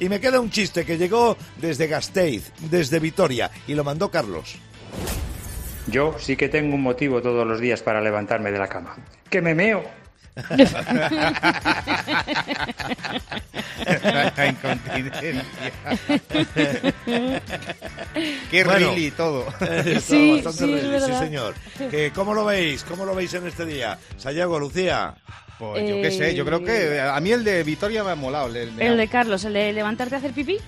y 0.00 0.08
me 0.08 0.20
queda 0.20 0.40
un 0.40 0.50
chiste 0.50 0.84
que 0.84 0.96
llegó 0.96 1.36
desde 1.60 1.86
Gasteiz, 1.86 2.52
desde 2.70 2.98
Vitoria, 2.98 3.50
y 3.66 3.74
lo 3.74 3.84
mandó 3.84 4.10
Carlos. 4.10 4.56
Yo 5.86 6.14
sí 6.18 6.36
que 6.36 6.48
tengo 6.48 6.74
un 6.74 6.82
motivo 6.82 7.20
todos 7.22 7.46
los 7.46 7.60
días 7.60 7.82
para 7.82 8.00
levantarme 8.00 8.52
de 8.52 8.58
la 8.58 8.68
cama. 8.68 8.96
Que 9.28 9.40
me 9.42 9.54
meo. 9.54 9.82
La 14.34 14.46
incontinencia. 14.46 15.44
Qué 18.50 18.64
Bueno, 18.64 18.78
really 18.90 19.10
todo. 19.10 19.46
eh, 19.60 20.00
Sí, 20.00 20.40
todo 20.42 20.44
bastante 20.52 20.80
sí, 20.82 20.88
really, 20.88 21.14
señor. 21.18 21.54
Que, 21.90 22.10
¿Cómo 22.14 22.32
lo 22.34 22.44
veis? 22.44 22.84
¿Cómo 22.84 23.04
lo 23.04 23.14
veis 23.14 23.34
en 23.34 23.46
este 23.46 23.66
día? 23.66 23.98
Sayago, 24.16 24.58
Lucía. 24.58 25.14
Pues 25.58 25.88
yo 25.88 25.96
qué 26.02 26.10
sé, 26.10 26.34
yo 26.34 26.44
creo 26.44 26.64
que 26.64 27.00
a 27.00 27.20
mí 27.20 27.30
el 27.30 27.44
de 27.44 27.62
Vitoria 27.62 28.02
me 28.02 28.10
ha 28.12 28.14
molado. 28.16 28.48
El, 28.48 28.56
el- 28.56 28.80
El 28.82 28.96
de 28.96 29.08
Carlos, 29.08 29.44
el 29.44 29.52
de 29.52 29.72
levantarte 29.72 30.14
a 30.14 30.18
hacer 30.18 30.32
pipí, 30.32 30.58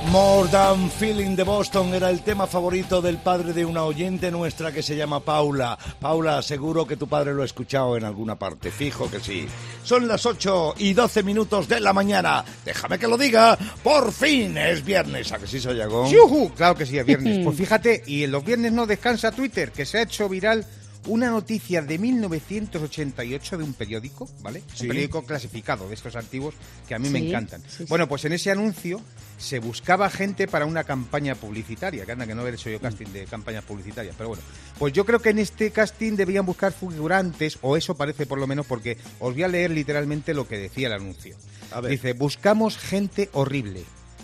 More 0.08 0.50
Than 0.50 0.90
Feeling 0.90 1.36
de 1.36 1.44
Boston 1.44 1.94
era 1.94 2.10
el 2.10 2.22
tema 2.22 2.48
favorito 2.48 3.00
del 3.02 3.18
padre 3.18 3.54
de 3.54 3.64
una 3.64 3.84
oyente 3.84 4.32
nuestra 4.32 4.72
que 4.72 4.82
se 4.82 4.96
llama 4.96 5.20
Paula. 5.20 5.78
Paula, 6.00 6.42
seguro 6.42 6.88
que 6.88 6.98
tu 6.98 7.08
padre 7.08 7.34
lo 7.34 7.44
ha 7.44 7.46
escuchado 7.46 7.96
en 7.96 8.04
alguna 8.04 8.38
parte, 8.38 8.72
fijo 8.72 9.12
que 9.12 9.20
sí. 9.20 9.48
Son 9.84 10.08
las 10.08 10.26
8 10.26 10.76
y 10.80 10.94
12 10.94 11.22
minutos 11.22 11.68
de 11.68 11.80
la 11.80 11.94
mañana. 11.94 12.44
Déjame 12.66 12.98
que 12.98 13.08
lo 13.08 13.18
diga, 13.18 13.56
por 13.84 14.12
fin 14.12 14.58
es 14.58 14.84
viernes. 14.84 15.32
¿A 15.32 15.38
que 15.38 15.46
sí, 15.46 15.60
Sayagón? 15.60 16.10
¡Yujú! 16.10 16.54
Claro 16.56 16.76
que 16.76 16.86
sí, 16.86 16.98
es 16.98 17.06
viernes. 17.06 17.46
Pues 17.50 17.58
fíjate, 17.58 18.04
y 18.08 18.24
en 18.24 18.32
los 18.32 18.44
viernes 18.44 18.72
no 18.72 18.86
descansa 18.88 19.32
Twitter, 19.32 19.72
que 19.72 19.86
se 19.86 20.00
ha 20.00 20.02
hecho 20.04 20.28
viral 20.28 20.66
una 21.10 21.30
noticia 21.30 21.82
de 21.82 21.98
1988 21.98 23.58
de 23.58 23.63
un 23.63 23.74
periódico, 23.74 24.30
¿vale? 24.41 24.63
Sí. 24.74 24.84
Un 24.84 24.89
periódico 24.89 25.24
clasificado 25.24 25.88
de 25.88 25.95
estos 25.95 26.15
antiguos 26.15 26.56
que 26.88 26.95
a 26.95 27.00
mí 27.00 27.10
me 27.10 27.19
encantan. 27.19 27.62
sí, 27.67 27.78
sí. 27.80 27.86
Bueno, 27.89 28.08
pues 28.08 28.26
en 28.26 28.34
ese 28.34 28.52
anuncio 28.52 29.02
se 29.38 29.60
buscaba 29.60 30.10
gente 30.10 30.48
para 30.48 30.65
una 30.65 30.84
campaña 30.84 31.34
publicitaria, 31.36 32.06
que 32.06 32.12
anda 32.12 32.28
que 32.28 32.36
no 32.36 32.45
he 32.45 32.52
hecho 32.52 32.69
yo 32.69 32.80
casting 32.80 33.08
de 33.08 33.26
campañas 33.26 33.63
publicitarias, 33.63 34.15
pero 34.17 34.30
bueno. 34.30 34.43
Pues 34.78 34.93
yo 34.93 35.06
creo 35.06 35.19
que 35.19 35.30
en 35.30 35.39
este 35.39 35.72
casting 35.72 36.15
debían 36.15 36.45
buscar 36.45 36.74
figurantes, 36.74 37.58
o 37.62 37.76
eso 37.76 37.95
parece 37.95 38.26
por 38.26 38.39
lo 38.39 38.48
menos, 38.48 38.65
porque 38.65 38.98
os 39.19 39.34
voy 39.34 39.43
a 39.43 39.48
leer 39.48 39.72
literalmente 39.72 40.34
lo 40.34 40.48
que 40.48 40.58
decía 40.58 40.88
el 40.88 40.93
anuncio. 40.93 41.36
A 41.72 41.82
ver. 41.82 41.91
Dice, 41.91 42.13
buscamos 42.13 42.78
gente 42.78 43.30
horrible, 43.34 43.84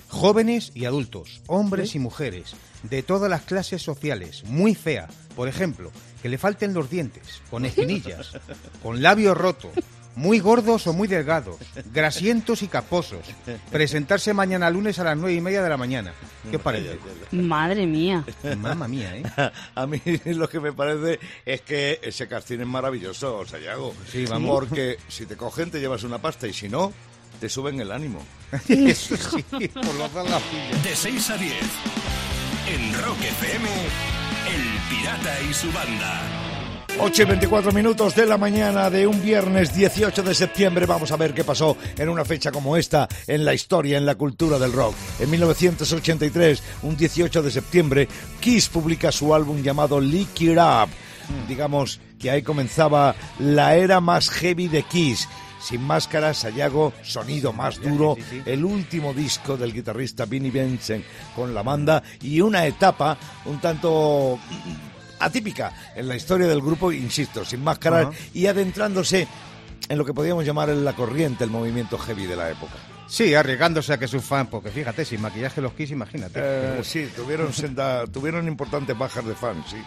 jóvenes 0.09 0.71
y 0.75 0.85
adultos, 0.85 1.41
hombres 1.47 1.95
y 1.95 1.99
mujeres, 1.99 2.53
de 2.83 3.01
todas 3.01 3.29
las 3.29 3.41
clases 3.41 3.81
sociales, 3.81 4.43
muy 4.45 4.75
fea. 4.75 5.07
Por 5.35 5.47
ejemplo, 5.47 5.91
que 6.21 6.29
le 6.29 6.37
falten 6.37 6.73
los 6.73 6.89
dientes, 6.89 7.41
con 7.49 7.65
espinillas, 7.65 8.31
con 8.81 9.01
labio 9.01 9.33
roto, 9.33 9.71
muy 10.15 10.39
gordos 10.39 10.87
o 10.87 10.93
muy 10.93 11.07
delgados, 11.07 11.57
grasientos 11.93 12.63
y 12.63 12.67
caposos. 12.67 13.19
Presentarse 13.69 14.33
mañana 14.33 14.69
lunes 14.69 14.97
a 14.99 15.03
las 15.03 15.17
nueve 15.17 15.33
y 15.33 15.41
media 15.41 15.61
de 15.61 15.69
la 15.69 15.77
mañana. 15.77 16.13
¿Qué 16.49 16.55
os 16.57 16.61
parece? 16.61 16.97
Madre 17.31 17.85
mía. 17.85 18.23
Mamma 18.57 18.87
mía, 18.87 19.15
¿eh? 19.17 19.23
A 19.75 19.85
mí 19.85 20.01
lo 20.25 20.49
que 20.49 20.59
me 20.59 20.71
parece 20.73 21.19
es 21.45 21.61
que 21.61 21.99
ese 22.01 22.27
casting 22.27 22.59
es 22.59 22.67
maravilloso, 22.67 23.45
Sayago. 23.45 23.93
Sí, 24.09 24.25
vamos. 24.25 24.51
Porque 24.51 24.97
si 25.07 25.25
te 25.25 25.35
cogen 25.35 25.69
te 25.69 25.79
llevas 25.79 26.03
una 26.03 26.19
pasta 26.19 26.47
y 26.47 26.53
si 26.53 26.69
no, 26.69 26.93
te 27.39 27.49
suben 27.49 27.79
el 27.79 27.91
ánimo. 27.91 28.23
Eso 28.69 29.17
sí, 29.17 29.43
por 29.49 29.95
los. 29.95 30.13
De 30.83 30.95
6 30.95 31.29
a 31.29 31.37
10. 31.37 31.53
En 32.67 32.93
Rock 33.03 33.19
FM, 33.21 33.69
El 34.49 34.89
Pirata 34.89 35.41
y 35.47 35.53
su 35.53 35.71
banda. 35.71 36.21
8 36.97 37.21
y 37.21 37.25
24 37.25 37.71
minutos 37.73 38.15
de 38.15 38.25
la 38.25 38.37
mañana 38.37 38.89
de 38.89 39.05
un 39.05 39.21
viernes 39.21 39.75
18 39.75 40.23
de 40.23 40.33
septiembre. 40.33 40.87
Vamos 40.87 41.11
a 41.11 41.17
ver 41.17 41.35
qué 41.35 41.43
pasó 41.43 41.77
en 41.95 42.09
una 42.09 42.25
fecha 42.25 42.51
como 42.51 42.75
esta 42.75 43.07
en 43.27 43.45
la 43.45 43.53
historia, 43.53 43.99
en 43.99 44.05
la 44.07 44.15
cultura 44.15 44.57
del 44.57 44.73
rock. 44.73 44.95
En 45.19 45.29
1983, 45.29 46.63
un 46.81 46.97
18 46.97 47.43
de 47.43 47.51
septiembre, 47.51 48.07
Kiss 48.39 48.69
publica 48.69 49.11
su 49.11 49.35
álbum 49.35 49.61
llamado 49.61 50.01
Lick 50.01 50.41
It 50.41 50.57
Up. 50.57 50.89
Digamos 51.47 51.99
que 52.17 52.31
ahí 52.31 52.41
comenzaba 52.41 53.15
la 53.37 53.75
era 53.75 53.99
más 54.01 54.29
heavy 54.29 54.69
de 54.69 54.81
Kiss. 54.83 55.27
Sin 55.65 55.81
máscaras, 55.81 56.37
Sayago, 56.37 56.93
sonido 57.01 57.51
más 57.51 57.81
duro, 57.81 58.15
el 58.45 58.63
último 58.63 59.13
disco 59.13 59.57
del 59.57 59.73
guitarrista 59.73 60.25
Vinnie 60.25 60.51
Vincent 60.51 61.03
con 61.35 61.55
la 61.55 61.63
banda 61.63 62.03
y 62.21 62.39
una 62.39 62.67
etapa 62.67 63.17
un 63.45 63.59
tanto 63.59 64.37
atípica 65.19 65.73
en 65.95 66.07
la 66.07 66.15
historia 66.15 66.47
del 66.47 66.61
grupo, 66.61 66.91
insisto, 66.91 67.43
sin 67.43 67.63
máscaras 67.63 68.07
y 68.33 68.45
adentrándose 68.45 69.27
en 69.89 69.97
lo 69.97 70.05
que 70.05 70.13
podríamos 70.13 70.45
llamar 70.45 70.69
la 70.69 70.93
corriente, 70.93 71.43
el 71.43 71.49
movimiento 71.49 71.97
heavy 71.97 72.25
de 72.27 72.35
la 72.35 72.49
época. 72.51 72.73
Sí, 73.07 73.33
arriesgándose 73.35 73.93
a 73.93 73.97
que 73.99 74.07
sus 74.07 74.23
fans, 74.23 74.49
porque 74.49 74.69
fíjate, 74.71 75.05
sin 75.05 75.21
maquillaje 75.21 75.61
los 75.61 75.73
Kiss, 75.73 75.91
imagínate. 75.91 76.39
Eh, 76.43 76.79
sí, 76.83 77.07
tuvieron, 77.15 77.53
senda- 77.53 78.05
tuvieron 78.07 78.47
importantes 78.47 78.97
bajas 78.97 79.25
de 79.25 79.35
fans, 79.35 79.65
sí. 79.69 79.77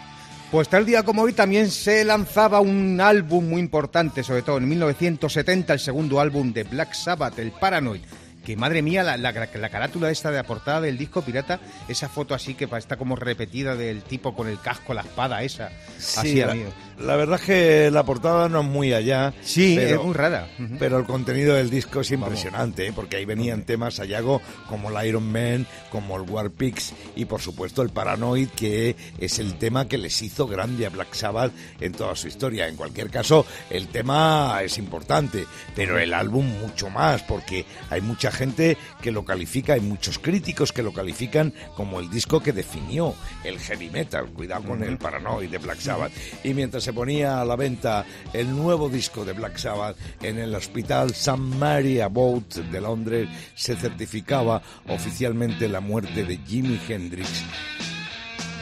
Pues 0.51 0.67
tal 0.67 0.83
día 0.83 1.03
como 1.03 1.21
hoy 1.21 1.33
también 1.33 1.69
se 1.69 2.03
lanzaba 2.03 2.59
un 2.59 2.99
álbum 2.99 3.47
muy 3.47 3.61
importante, 3.61 4.23
sobre 4.23 4.41
todo 4.41 4.57
en 4.57 4.67
1970, 4.67 5.73
el 5.73 5.79
segundo 5.79 6.19
álbum 6.19 6.51
de 6.51 6.63
Black 6.63 6.93
Sabbath, 6.93 7.37
el 7.37 7.51
Paranoid. 7.51 8.01
Que 8.43 8.57
madre 8.57 8.81
mía, 8.81 9.03
la, 9.03 9.15
la, 9.15 9.31
la 9.31 9.69
carátula 9.69 10.09
esta 10.09 10.31
de 10.31 10.37
la 10.37 10.43
portada 10.43 10.81
del 10.81 10.97
disco 10.97 11.21
pirata, 11.21 11.59
esa 11.87 12.09
foto 12.09 12.33
así 12.33 12.55
que 12.55 12.67
está 12.77 12.97
como 12.97 13.15
repetida 13.15 13.75
del 13.75 14.01
tipo 14.01 14.35
con 14.35 14.47
el 14.47 14.59
casco, 14.59 14.95
la 14.95 15.01
espada 15.01 15.43
esa. 15.43 15.69
así, 15.97 16.29
Sí, 16.31 16.35
la, 16.37 16.53
amigo. 16.53 16.73
La 16.99 17.15
verdad 17.15 17.39
es 17.39 17.45
que 17.45 17.91
la 17.91 18.03
portada 18.03 18.49
no 18.49 18.61
es 18.61 18.65
muy 18.67 18.93
allá. 18.93 19.33
Sí, 19.41 19.75
pero- 19.77 19.99
es 19.99 20.05
muy 20.05 20.13
rara. 20.13 20.47
Pero 20.77 20.97
el 20.99 21.05
contenido 21.05 21.55
del 21.55 21.69
disco 21.69 22.01
es 22.01 22.11
impresionante, 22.11 22.87
¿eh? 22.87 22.93
porque 22.93 23.17
ahí 23.17 23.25
venían 23.25 23.63
temas 23.63 23.99
Ayago 23.99 24.41
como 24.67 24.89
el 24.89 25.07
Iron 25.07 25.31
Man, 25.31 25.65
como 25.91 26.17
el 26.17 26.29
War 26.29 26.51
Pigs 26.51 26.93
y 27.15 27.25
por 27.25 27.41
supuesto 27.41 27.81
el 27.81 27.89
Paranoid, 27.89 28.49
que 28.49 28.95
es 29.17 29.39
el 29.39 29.55
tema 29.55 29.87
que 29.87 29.97
les 29.97 30.21
hizo 30.21 30.47
grande 30.47 30.85
a 30.85 30.89
Black 30.89 31.13
Sabbath 31.13 31.51
en 31.79 31.93
toda 31.93 32.15
su 32.15 32.27
historia. 32.27 32.67
En 32.67 32.75
cualquier 32.75 33.09
caso, 33.09 33.45
el 33.69 33.87
tema 33.87 34.59
es 34.63 34.77
importante, 34.77 35.45
pero 35.75 35.97
el 35.99 36.13
álbum 36.13 36.45
mucho 36.59 36.89
más, 36.89 37.23
porque 37.23 37.65
hay 37.89 38.01
mucha 38.01 38.31
gente 38.31 38.77
que 39.01 39.11
lo 39.11 39.23
califica, 39.25 39.73
hay 39.73 39.81
muchos 39.81 40.19
críticos 40.19 40.71
que 40.73 40.83
lo 40.83 40.91
califican 40.93 41.53
como 41.75 41.99
el 41.99 42.09
disco 42.09 42.41
que 42.41 42.51
definió 42.53 43.15
el 43.43 43.57
heavy 43.59 43.89
metal. 43.89 44.25
Cuidado 44.27 44.63
con 44.63 44.83
el 44.83 44.97
Paranoid 44.97 45.49
de 45.49 45.57
Black 45.57 45.79
Sabbath. 45.79 46.11
Y 46.43 46.53
mientras 46.53 46.87
se 46.89 46.93
ponía 46.93 47.39
a 47.39 47.45
la 47.45 47.55
venta 47.55 48.03
el 48.33 48.49
nuevo 48.57 48.89
disco 48.89 49.23
de 49.23 49.33
Black 49.33 49.57
Sabbath 49.57 49.95
en 50.23 50.39
el 50.39 50.55
hospital 50.55 51.11
St. 51.11 51.37
Mary 51.37 52.01
Abbot 52.01 52.55
de 52.55 52.81
Londres, 52.81 53.29
se 53.53 53.75
certificaba 53.75 54.63
oficialmente 54.87 55.69
la 55.69 55.81
muerte 55.81 56.23
de 56.23 56.37
Jimi 56.37 56.79
Hendrix 56.89 57.45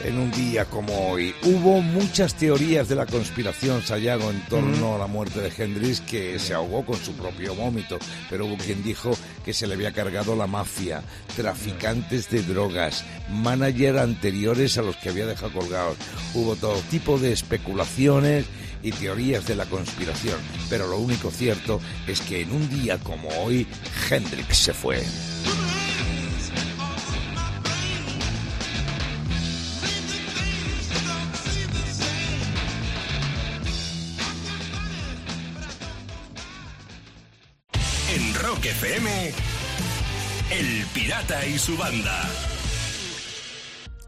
en 0.04 0.18
un 0.18 0.30
día 0.30 0.64
como 0.64 1.10
hoy. 1.10 1.34
Hubo 1.42 1.80
muchas 1.80 2.34
teorías 2.34 2.88
de 2.88 2.94
la 2.94 3.06
conspiración, 3.06 3.82
Sayago, 3.82 4.30
en 4.30 4.40
torno 4.46 4.94
a 4.94 4.98
la 4.98 5.06
muerte 5.06 5.40
de 5.40 5.52
Hendrix, 5.56 6.00
que 6.00 6.38
se 6.38 6.54
ahogó 6.54 6.84
con 6.84 6.96
su 6.96 7.12
propio 7.14 7.54
vómito, 7.54 7.98
pero 8.30 8.46
hubo 8.46 8.56
quien 8.56 8.82
dijo 8.82 9.10
que 9.44 9.52
se 9.52 9.66
le 9.66 9.74
había 9.74 9.92
cargado 9.92 10.36
la 10.36 10.46
mafia, 10.46 11.02
traficantes 11.36 12.30
de 12.30 12.42
drogas, 12.42 13.04
manager 13.30 13.98
anteriores 13.98 14.78
a 14.78 14.82
los 14.82 14.96
que 14.96 15.10
había 15.10 15.26
dejado 15.26 15.52
colgados. 15.52 15.96
Hubo 16.34 16.56
todo 16.56 16.80
tipo 16.90 17.18
de 17.18 17.32
especulaciones 17.32 18.46
y 18.82 18.92
teorías 18.92 19.46
de 19.46 19.56
la 19.56 19.66
conspiración, 19.66 20.38
pero 20.70 20.86
lo 20.86 20.98
único 20.98 21.30
cierto 21.30 21.80
es 22.06 22.20
que 22.20 22.42
en 22.42 22.52
un 22.52 22.68
día 22.68 22.98
como 22.98 23.28
hoy, 23.42 23.66
Hendrix 24.10 24.56
se 24.56 24.72
fue. 24.72 25.02
FM, 38.82 39.32
El 40.52 40.86
Pirata 40.94 41.44
y 41.44 41.58
su 41.58 41.76
banda. 41.76 42.16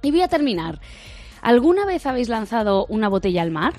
Y 0.00 0.12
voy 0.12 0.22
a 0.22 0.28
terminar. 0.28 0.80
¿Alguna 1.42 1.84
vez 1.86 2.06
habéis 2.06 2.28
lanzado 2.28 2.86
una 2.86 3.08
botella 3.08 3.42
al 3.42 3.50
mar? 3.50 3.74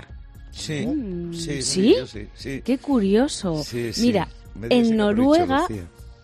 Sí, 0.52 0.86
Mm, 0.86 1.34
sí, 1.34 1.62
¿Sí? 1.62 1.96
yo 1.98 2.06
sí, 2.06 2.28
sí. 2.36 2.62
Qué 2.66 2.78
curioso. 2.78 3.64
Sí, 3.64 3.94
sí. 3.94 4.02
Mira, 4.02 4.28
en 4.70 4.98
Noruega. 4.98 5.66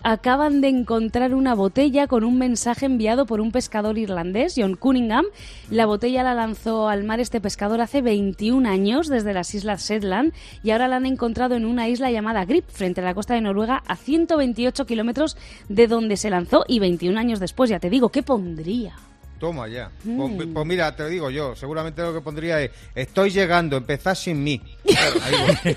Acaban 0.07 0.61
de 0.61 0.69
encontrar 0.69 1.33
una 1.33 1.53
botella 1.53 2.07
con 2.07 2.23
un 2.23 2.37
mensaje 2.37 2.85
enviado 2.85 3.25
por 3.25 3.41
un 3.41 3.51
pescador 3.51 3.97
irlandés, 3.97 4.53
John 4.55 4.75
Cunningham. 4.75 5.25
La 5.69 5.85
botella 5.85 6.23
la 6.23 6.33
lanzó 6.33 6.87
al 6.87 7.03
mar 7.03 7.19
este 7.19 7.41
pescador 7.41 7.81
hace 7.81 8.01
21 8.01 8.69
años 8.69 9.09
desde 9.09 9.33
las 9.33 9.53
islas 9.53 9.85
Shetland 9.85 10.31
y 10.63 10.71
ahora 10.71 10.87
la 10.87 10.95
han 10.95 11.05
encontrado 11.05 11.55
en 11.55 11.65
una 11.65 11.89
isla 11.89 12.09
llamada 12.09 12.45
Grip, 12.45 12.69
frente 12.69 13.01
a 13.01 13.03
la 13.03 13.13
costa 13.13 13.33
de 13.33 13.41
Noruega, 13.41 13.83
a 13.85 13.97
128 13.97 14.85
kilómetros 14.85 15.35
de 15.67 15.87
donde 15.87 16.15
se 16.15 16.29
lanzó 16.29 16.63
y 16.69 16.79
21 16.79 17.19
años 17.19 17.41
después, 17.41 17.69
ya 17.69 17.81
te 17.81 17.89
digo, 17.89 18.07
¿qué 18.07 18.23
pondría? 18.23 18.95
Toma 19.41 19.67
ya. 19.67 19.91
Mm. 20.05 20.37
Pues, 20.37 20.47
pues 20.53 20.65
mira, 20.65 20.95
te 20.95 21.09
digo 21.09 21.29
yo, 21.29 21.53
seguramente 21.53 22.01
lo 22.01 22.13
que 22.13 22.21
pondría 22.21 22.61
es, 22.61 22.71
estoy 22.95 23.31
llegando, 23.31 23.75
empezad 23.75 24.15
sin 24.15 24.41
mí. 24.41 24.61
Ahí. 25.21 25.75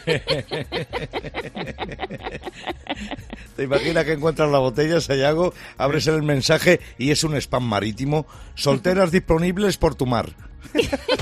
¿Te 3.61 3.65
imaginas 3.65 4.07
que 4.07 4.13
encuentras 4.15 4.51
la 4.51 4.59
botella, 4.59 5.03
Sayago, 5.03 5.53
abres 5.77 6.07
el 6.07 6.23
mensaje 6.23 6.81
y 6.97 7.11
es 7.11 7.25
un 7.25 7.37
spam 7.37 7.63
marítimo? 7.63 8.27
Solteras 8.55 9.11
disponibles 9.11 9.77
por 9.77 9.95
tu 9.95 10.07
mar. 10.07 10.31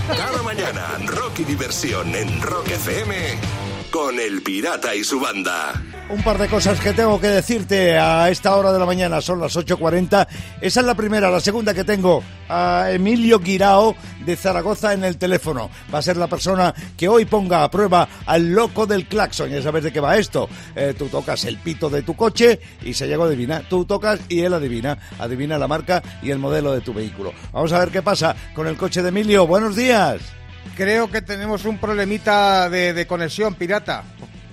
Cada 0.06 0.40
mañana, 0.44 0.86
rock 1.04 1.40
y 1.40 1.44
diversión 1.44 2.14
en 2.14 2.40
Rock 2.40 2.68
FM 2.68 3.77
con 3.90 4.18
El 4.18 4.42
Pirata 4.42 4.94
y 4.94 5.04
su 5.04 5.20
banda. 5.20 5.72
Un 6.10 6.22
par 6.22 6.38
de 6.38 6.48
cosas 6.48 6.80
que 6.80 6.94
tengo 6.94 7.20
que 7.20 7.28
decirte 7.28 7.98
a 7.98 8.30
esta 8.30 8.56
hora 8.56 8.72
de 8.72 8.78
la 8.78 8.86
mañana, 8.86 9.20
son 9.20 9.40
las 9.40 9.56
8.40. 9.56 10.26
Esa 10.60 10.80
es 10.80 10.86
la 10.86 10.94
primera, 10.94 11.30
la 11.30 11.40
segunda 11.40 11.74
que 11.74 11.84
tengo 11.84 12.22
a 12.48 12.88
Emilio 12.90 13.38
Guirao 13.40 13.94
de 14.24 14.36
Zaragoza 14.36 14.94
en 14.94 15.04
el 15.04 15.18
teléfono. 15.18 15.70
Va 15.92 15.98
a 15.98 16.02
ser 16.02 16.16
la 16.16 16.26
persona 16.26 16.74
que 16.96 17.08
hoy 17.08 17.26
ponga 17.26 17.62
a 17.62 17.70
prueba 17.70 18.08
al 18.24 18.52
loco 18.52 18.86
del 18.86 19.06
claxon. 19.06 19.50
Ya 19.50 19.62
sabes 19.62 19.84
de 19.84 19.92
qué 19.92 20.00
va 20.00 20.16
esto. 20.16 20.48
Eh, 20.74 20.94
tú 20.96 21.08
tocas 21.08 21.44
el 21.44 21.58
pito 21.58 21.90
de 21.90 22.02
tu 22.02 22.16
coche 22.16 22.58
y 22.82 22.94
se 22.94 23.06
llega 23.06 23.24
a 23.24 23.26
adivinar. 23.26 23.64
Tú 23.68 23.84
tocas 23.84 24.20
y 24.28 24.40
él 24.40 24.54
adivina. 24.54 24.98
Adivina 25.18 25.58
la 25.58 25.68
marca 25.68 26.02
y 26.22 26.30
el 26.30 26.38
modelo 26.38 26.72
de 26.72 26.80
tu 26.80 26.94
vehículo. 26.94 27.34
Vamos 27.52 27.72
a 27.72 27.80
ver 27.80 27.90
qué 27.90 28.02
pasa 28.02 28.34
con 28.54 28.66
el 28.66 28.76
coche 28.76 29.02
de 29.02 29.10
Emilio. 29.10 29.46
Buenos 29.46 29.76
días. 29.76 30.38
Creo 30.78 31.10
que 31.10 31.22
tenemos 31.22 31.64
un 31.64 31.78
problemita 31.78 32.70
de, 32.70 33.04
conexión 33.08 33.56
pirata. 33.56 34.04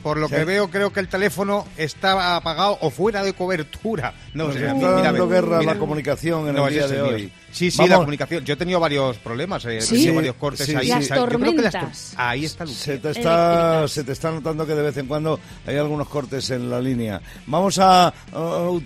Por 0.05 0.17
lo 0.17 0.27
Sí. 0.27 0.35
que 0.35 0.45
veo, 0.45 0.69
creo 0.69 0.93
que 0.93 0.99
el 0.99 1.07
teléfono 1.07 1.65
está 1.77 2.35
apagado 2.35 2.77
o 2.81 2.91
fuera 2.91 3.23
de 3.23 3.33
cobertura. 3.33 4.13
No 4.35 4.45
Nos 4.49 4.53
sé, 4.53 4.61
dando 4.61 5.27
guerra 5.27 5.57
mira. 5.61 5.73
la 5.73 5.79
comunicación 5.79 6.47
en 6.47 6.53
No, 6.53 6.67
el 6.67 6.73
día 6.75 6.87
de 6.87 7.01
hoy. 7.01 7.31
Sí, 7.51 7.71
sí, 7.71 7.77
Vamos. 7.77 7.89
la 7.89 7.95
comunicación. 7.97 8.43
Yo 8.45 8.53
he 8.53 8.57
tenido 8.57 8.79
varios 8.81 9.17
problemas, 9.17 9.65
eh, 9.65 9.77
he 9.77 9.81
Sí. 9.81 9.95
tenido 9.95 10.15
varios 10.15 10.35
cortes 10.35 10.67
sí, 10.67 10.75
ahí. 10.75 10.89
Las 10.89 11.05
sea, 11.07 11.15
yo 11.17 11.25
creo 11.25 11.39
que 11.39 11.61
las 11.61 11.71
tormentas. 11.71 12.13
Ahí 12.17 12.45
está 12.45 12.65
Lucía. 12.65 12.83
Se 12.83 12.97
te, 12.99 13.09
está, 13.11 13.87
se 13.87 14.03
te 14.03 14.11
está 14.11 14.29
notando 14.29 14.67
que 14.67 14.75
de 14.75 14.81
vez 14.83 14.97
en 14.97 15.07
cuando 15.07 15.39
hay 15.65 15.77
algunos 15.77 16.07
cortes 16.07 16.51
en 16.51 16.69
la 16.69 16.79
línea. 16.79 17.19
Vamos 17.47 17.79
a 17.79 18.13
uh, 18.33 18.79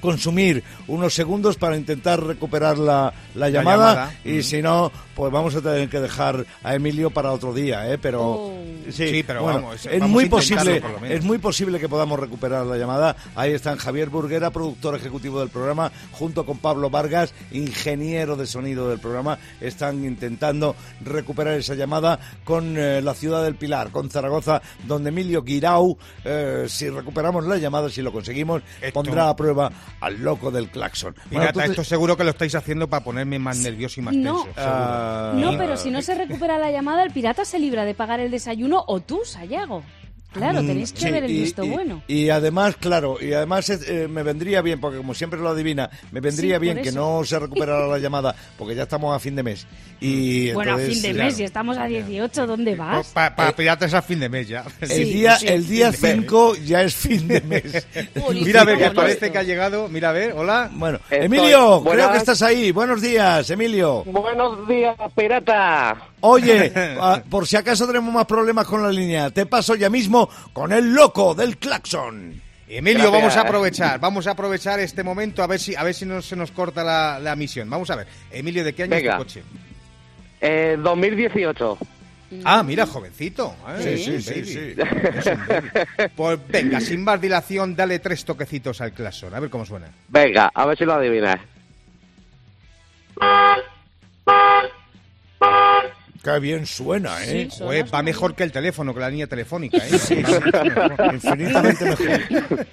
consumir 0.00 0.62
unos 0.86 1.12
segundos 1.12 1.56
para 1.56 1.76
intentar 1.76 2.22
recuperar 2.24 2.78
la, 2.78 3.12
la 3.34 3.50
llamada, 3.50 3.94
llamada. 3.94 4.14
y 4.24 4.38
Mm. 4.38 4.42
si 4.42 4.62
no, 4.62 4.90
pues 5.16 5.30
vamos 5.32 5.54
a 5.56 5.60
tener 5.60 5.88
que 5.90 6.00
dejar 6.00 6.46
a 6.62 6.74
Emilio 6.74 7.10
para 7.10 7.32
otro 7.32 7.52
día, 7.52 7.92
¿eh? 7.92 7.98
Pero 7.98 8.22
Oh. 8.22 8.64
sí, 8.90 9.08
Sí, 9.08 9.22
pero 9.26 9.42
bueno, 9.42 9.62
vamos, 9.62 9.84
es 9.84 9.92
vamos 10.00 10.08
muy 10.10 10.24
intentarlo, 10.24 10.40
posible, 10.64 10.80
por 10.80 10.90
lo 10.92 11.00
menos. 11.00 11.18
es 11.18 11.24
muy 11.24 11.38
posible 11.38 11.78
que 11.80 11.88
podamos 11.88 12.18
recuperar 12.18 12.66
la 12.66 12.76
llamada. 12.76 13.16
Ahí 13.36 13.52
están 13.52 13.76
Javier 13.78 14.08
Burguera, 14.10 14.50
productor 14.50 14.94
ejecutivo 14.94 15.40
del 15.40 15.48
programa, 15.48 15.90
junto 16.12 16.44
con 16.46 16.58
Pablo 16.58 16.90
Vargas, 16.90 17.34
ingeniero 17.50 18.36
de 18.36 18.46
sonido 18.46 18.88
del 18.88 18.98
programa, 18.98 19.38
están 19.60 20.04
intentando 20.04 20.74
recuperar 21.04 21.54
esa 21.58 21.74
llamada 21.74 22.18
con 22.44 22.76
eh, 22.76 23.00
la 23.02 23.14
ciudad 23.14 23.42
del 23.44 23.54
Pilar, 23.56 23.90
con 23.90 24.10
Zaragoza, 24.10 24.60
donde 24.86 25.08
Emilio 25.10 25.42
Guirau, 25.42 25.96
eh, 26.24 26.66
si 26.68 26.88
recuperamos 26.88 27.44
la 27.46 27.56
llamada, 27.56 27.88
si 27.90 28.02
lo 28.02 28.12
conseguimos, 28.12 28.62
Esto- 28.80 28.92
pondrá 28.92 29.28
a 29.28 29.36
prueba 29.36 29.70
al 30.00 30.22
loco 30.22 30.50
del 30.50 30.68
claxon. 30.70 31.14
Bueno, 31.30 31.50
Pirata, 31.52 31.64
esto 31.64 31.84
seguro 31.84 32.16
que 32.16 32.24
lo 32.24 32.30
estáis 32.30 32.54
haciendo 32.54 32.88
para 32.88 33.04
ponerme 33.04 33.38
más 33.38 33.58
nervioso 33.58 34.00
y 34.00 34.04
más 34.04 34.14
No. 34.14 34.44
tenso. 34.44 34.60
Ah, 34.60 35.32
No, 35.34 35.56
pero 35.58 35.76
si 35.76 35.90
no 35.90 36.02
se 36.02 36.14
recupera 36.14 36.58
la 36.58 36.70
llamada, 36.70 37.02
el 37.04 37.10
pirata 37.12 37.44
se 37.44 37.58
libra 37.58 37.84
de 37.84 37.94
pagar 37.94 38.20
el 38.20 38.30
desayuno 38.30 38.84
o 38.86 39.00
tú, 39.00 39.20
Sayago. 39.24 39.82
Claro, 40.32 40.62
Mm, 40.62 40.66
tenéis 40.66 40.92
que 40.92 41.00
sí, 41.00 41.10
ver 41.10 41.24
el 41.24 41.30
y- 41.30 41.40
visto 41.40 41.64
y- 41.64 41.68
bueno. 41.68 42.02
Y 42.08 42.28
además, 42.30 42.76
claro, 42.80 43.18
y 43.20 43.32
además 43.32 43.68
eh, 43.70 44.08
me 44.08 44.22
vendría 44.22 44.62
bien, 44.62 44.80
porque 44.80 44.96
como 44.98 45.12
siempre 45.14 45.38
lo 45.40 45.50
adivina, 45.50 45.90
me 46.10 46.20
vendría 46.20 46.56
Sí, 46.56 46.60
bien 46.62 46.82
que 46.82 46.90
no 46.92 47.22
se 47.24 47.38
recuperara 47.38 47.86
la 47.86 47.98
llamada, 47.98 48.34
porque 48.56 48.74
ya 48.74 48.84
estamos 48.84 49.14
a 49.14 49.18
fin 49.18 49.36
de 49.36 49.42
mes. 49.42 49.66
Y 50.00 50.50
Bueno, 50.52 50.74
a 50.74 50.78
fin 50.78 51.00
de 51.02 51.10
claro, 51.12 51.24
mes, 51.28 51.36
si 51.36 51.44
estamos 51.44 51.76
a 51.78 51.84
18, 51.86 52.46
¿dónde 52.46 52.74
vas? 52.74 53.08
Para 53.08 53.54
Pirata 53.54 53.86
es 53.86 53.94
a 53.94 54.02
fin 54.02 54.18
de 54.20 54.28
mes 54.28 54.48
ya. 54.48 54.64
El 54.80 54.88
Sí, 54.88 55.04
día, 55.04 55.36
sí, 55.38 55.46
el 55.48 55.66
día 55.68 55.92
fin 55.92 56.00
de 56.02 56.16
mes. 56.16 56.20
5 56.22 56.54
ya 56.64 56.82
es 56.82 56.94
fin 56.94 57.28
de 57.28 57.40
mes. 57.42 57.86
Mira 58.32 58.62
a 58.62 58.64
ver, 58.64 58.78
que 58.78 58.90
parece 58.90 59.30
que 59.30 59.38
ha 59.38 59.42
llegado. 59.42 59.88
Mira 59.88 60.08
a 60.08 60.12
ver, 60.12 60.32
hola. 60.32 60.70
Bueno, 60.72 60.98
Estoy- 61.10 61.26
Emilio, 61.26 61.82
creo 61.84 62.10
que 62.10 62.18
estás 62.18 62.42
ahí. 62.42 62.72
Buenos 62.72 63.00
días, 63.02 63.48
Emilio. 63.50 64.02
Buenos 64.04 64.66
días, 64.66 64.96
pirata. 65.14 65.96
Oye, 66.22 66.72
ah, 67.00 67.22
por 67.28 67.46
si 67.46 67.56
acaso 67.56 67.86
tenemos 67.86 68.12
más 68.12 68.26
problemas 68.26 68.66
con 68.66 68.82
la 68.82 68.90
línea, 68.90 69.30
te 69.30 69.46
paso 69.46 69.74
ya 69.74 69.90
mismo 69.90 70.28
con 70.52 70.72
el 70.72 70.92
loco 70.94 71.34
del 71.34 71.58
claxon. 71.58 72.40
Emilio, 72.68 73.10
Gracias. 73.10 73.20
vamos 73.20 73.36
a 73.36 73.40
aprovechar, 73.42 74.00
vamos 74.00 74.26
a 74.26 74.30
aprovechar 74.30 74.80
este 74.80 75.02
momento 75.02 75.42
a 75.42 75.46
ver 75.46 75.60
si 75.60 75.76
a 75.76 75.82
ver 75.82 75.92
si 75.94 76.06
no 76.06 76.22
se 76.22 76.36
nos 76.36 76.50
corta 76.52 76.82
la, 76.82 77.18
la 77.18 77.36
misión. 77.36 77.68
Vamos 77.68 77.90
a 77.90 77.96
ver, 77.96 78.06
Emilio, 78.30 78.64
¿de 78.64 78.72
qué 78.72 78.84
año 78.84 78.90
Venga. 78.96 79.10
es 79.12 79.16
tu 79.18 79.22
coche? 79.24 79.42
Eh, 80.40 80.76
2018. 80.82 81.78
Ah, 82.44 82.62
mira, 82.62 82.86
jovencito. 82.86 83.54
Sí, 83.78 83.88
¿eh? 83.88 83.98
sí, 83.98 84.22
sí, 84.22 84.44
sí. 84.44 84.74
Baby. 84.74 86.10
Pues 86.16 86.38
venga, 86.48 86.80
sin 86.80 87.04
más 87.04 87.20
dilación, 87.20 87.76
dale 87.76 87.98
tres 87.98 88.24
toquecitos 88.24 88.80
al 88.80 88.92
claxon, 88.92 89.34
a 89.34 89.40
ver 89.40 89.50
cómo 89.50 89.66
suena. 89.66 89.88
Venga, 90.08 90.50
a 90.54 90.64
ver 90.64 90.78
si 90.78 90.84
lo 90.86 90.94
adivinas. 90.94 91.38
Qué 96.22 96.38
bien 96.38 96.66
suena, 96.66 97.22
¿eh? 97.24 97.48
Sí. 97.50 97.62
Va 97.92 98.02
mejor 98.02 98.34
que 98.34 98.44
el 98.44 98.52
teléfono, 98.52 98.94
que 98.94 99.00
la 99.00 99.10
línea 99.10 99.26
telefónica, 99.26 99.78
¿eh? 99.78 99.98
Sí, 99.98 99.98
sí, 99.98 100.24
infinitamente 101.12 101.84
mejor. 101.84 102.66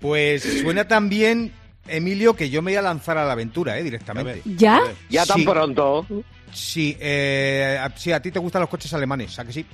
Pues 0.00 0.42
suena 0.62 0.86
tan 0.86 1.08
bien, 1.08 1.52
Emilio, 1.86 2.34
que 2.34 2.50
yo 2.50 2.60
me 2.62 2.72
voy 2.72 2.76
a 2.76 2.82
lanzar 2.82 3.18
a 3.18 3.24
la 3.24 3.32
aventura, 3.32 3.78
¿eh? 3.78 3.82
Directamente. 3.82 4.42
¿Ya? 4.44 4.80
Ya 5.08 5.24
tan 5.26 5.38
Sí. 5.38 5.44
pronto. 5.44 6.06
Sí, 6.52 6.96
eh, 7.00 7.78
a- 7.80 7.90
sí, 7.96 8.10
a 8.12 8.20
ti 8.22 8.30
te 8.30 8.38
gustan 8.38 8.60
los 8.62 8.70
coches 8.70 8.92
alemanes, 8.94 9.38
¿a 9.38 9.44
que 9.44 9.52
sí? 9.52 9.66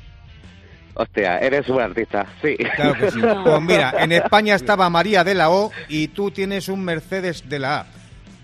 Hostia, 0.95 1.39
eres 1.39 1.69
un 1.69 1.81
artista, 1.81 2.25
sí. 2.41 2.57
Claro 2.77 2.95
que 2.99 3.11
sí. 3.11 3.19
No. 3.19 3.43
Pues 3.45 3.61
mira, 3.63 3.95
en 3.99 4.13
España 4.13 4.55
estaba 4.55 4.89
María 4.91 5.25
de 5.25 5.35
la 5.35 5.51
O 5.51 5.73
y 5.89 6.09
tú 6.09 6.31
tienes 6.31 6.69
un 6.69 6.85
Mercedes 6.85 7.49
de 7.49 7.59
la 7.59 7.81
A. 7.81 7.87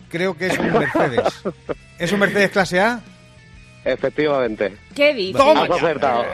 Creo 0.09 0.37
que 0.37 0.47
es 0.49 0.59
un 0.59 0.73
Mercedes. 0.73 1.23
¿Es 1.99 2.11
un 2.13 2.19
Mercedes 2.21 2.51
clase 2.51 2.81
A? 2.81 3.01
Efectivamente. 3.85 4.73
¿Qué 4.95 5.15
dices? 5.15 5.41
Has 5.41 5.71
acertado. 5.71 6.25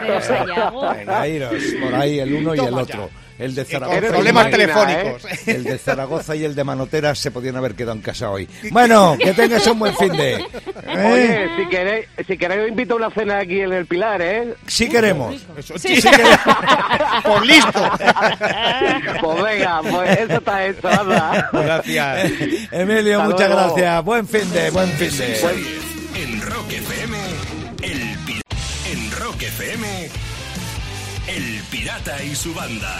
Pero 0.00 0.20
Sayago. 0.20 0.90
Venga, 0.92 1.28
iros 1.28 1.54
por 1.82 1.94
ahí 1.94 2.20
el 2.20 2.34
uno 2.34 2.54
y 2.54 2.58
el 2.58 2.64
Toma 2.66 2.82
otro. 2.82 3.10
El 3.38 3.54
de 3.56 3.64
Zaragoza. 3.64 3.94
y 3.94 4.04
el 4.04 4.10
problemas 4.12 4.44
de- 4.44 4.50
telefónicos. 4.52 5.48
El 5.48 5.64
de 5.64 5.78
Zaragoza 5.78 6.36
y 6.36 6.44
el 6.44 6.54
de 6.54 6.64
Manotera 6.64 7.14
se 7.14 7.30
podían 7.30 7.56
haber 7.56 7.74
quedado 7.74 7.96
en 7.96 8.02
casa 8.02 8.30
hoy. 8.30 8.46
Bueno, 8.70 9.16
que 9.18 9.32
tengas 9.32 9.66
un 9.66 9.78
buen 9.80 9.96
fin 9.96 10.12
de. 10.12 10.34
¿eh? 10.34 10.44
Oye, 10.86 11.48
si 11.56 11.68
queréis, 11.68 12.06
si 12.26 12.36
queréis 12.38 12.60
os 12.62 12.68
invito 12.68 12.94
a 12.94 12.96
una 12.98 13.10
cena 13.10 13.38
aquí 13.38 13.60
en 13.60 13.72
el 13.72 13.86
Pilar, 13.86 14.20
¿eh? 14.22 14.54
Si 14.66 14.88
queremos. 14.88 15.34
Eso, 15.56 15.76
Sí. 15.78 16.00
sí, 16.00 16.08
queremos. 16.10 16.38
Por 17.24 17.46
listo. 17.46 17.90
Pues 19.22 19.42
venga, 19.42 19.80
pues 19.90 20.18
eso 20.20 20.32
está 20.34 20.66
hecho, 20.66 20.88
anda. 20.88 21.48
Gracias. 21.52 22.30
Emilio, 22.70 23.22
Hasta 23.22 23.32
muchas 23.32 23.48
luego. 23.50 23.74
gracias. 23.74 24.04
Buen 24.04 24.28
fin 24.28 24.52
de, 24.52 24.70
buen 24.70 24.88
fin 24.90 25.18
de. 25.18 25.36
En 25.40 25.91
Rock 26.72 26.80
FM, 26.80 27.18
El 27.82 28.18
Pirata. 28.24 28.56
En 28.90 29.10
Rock 29.20 29.42
FM, 29.42 30.08
El 31.28 31.62
Pirata 31.70 32.24
y 32.24 32.34
su 32.34 32.54
banda. 32.54 32.98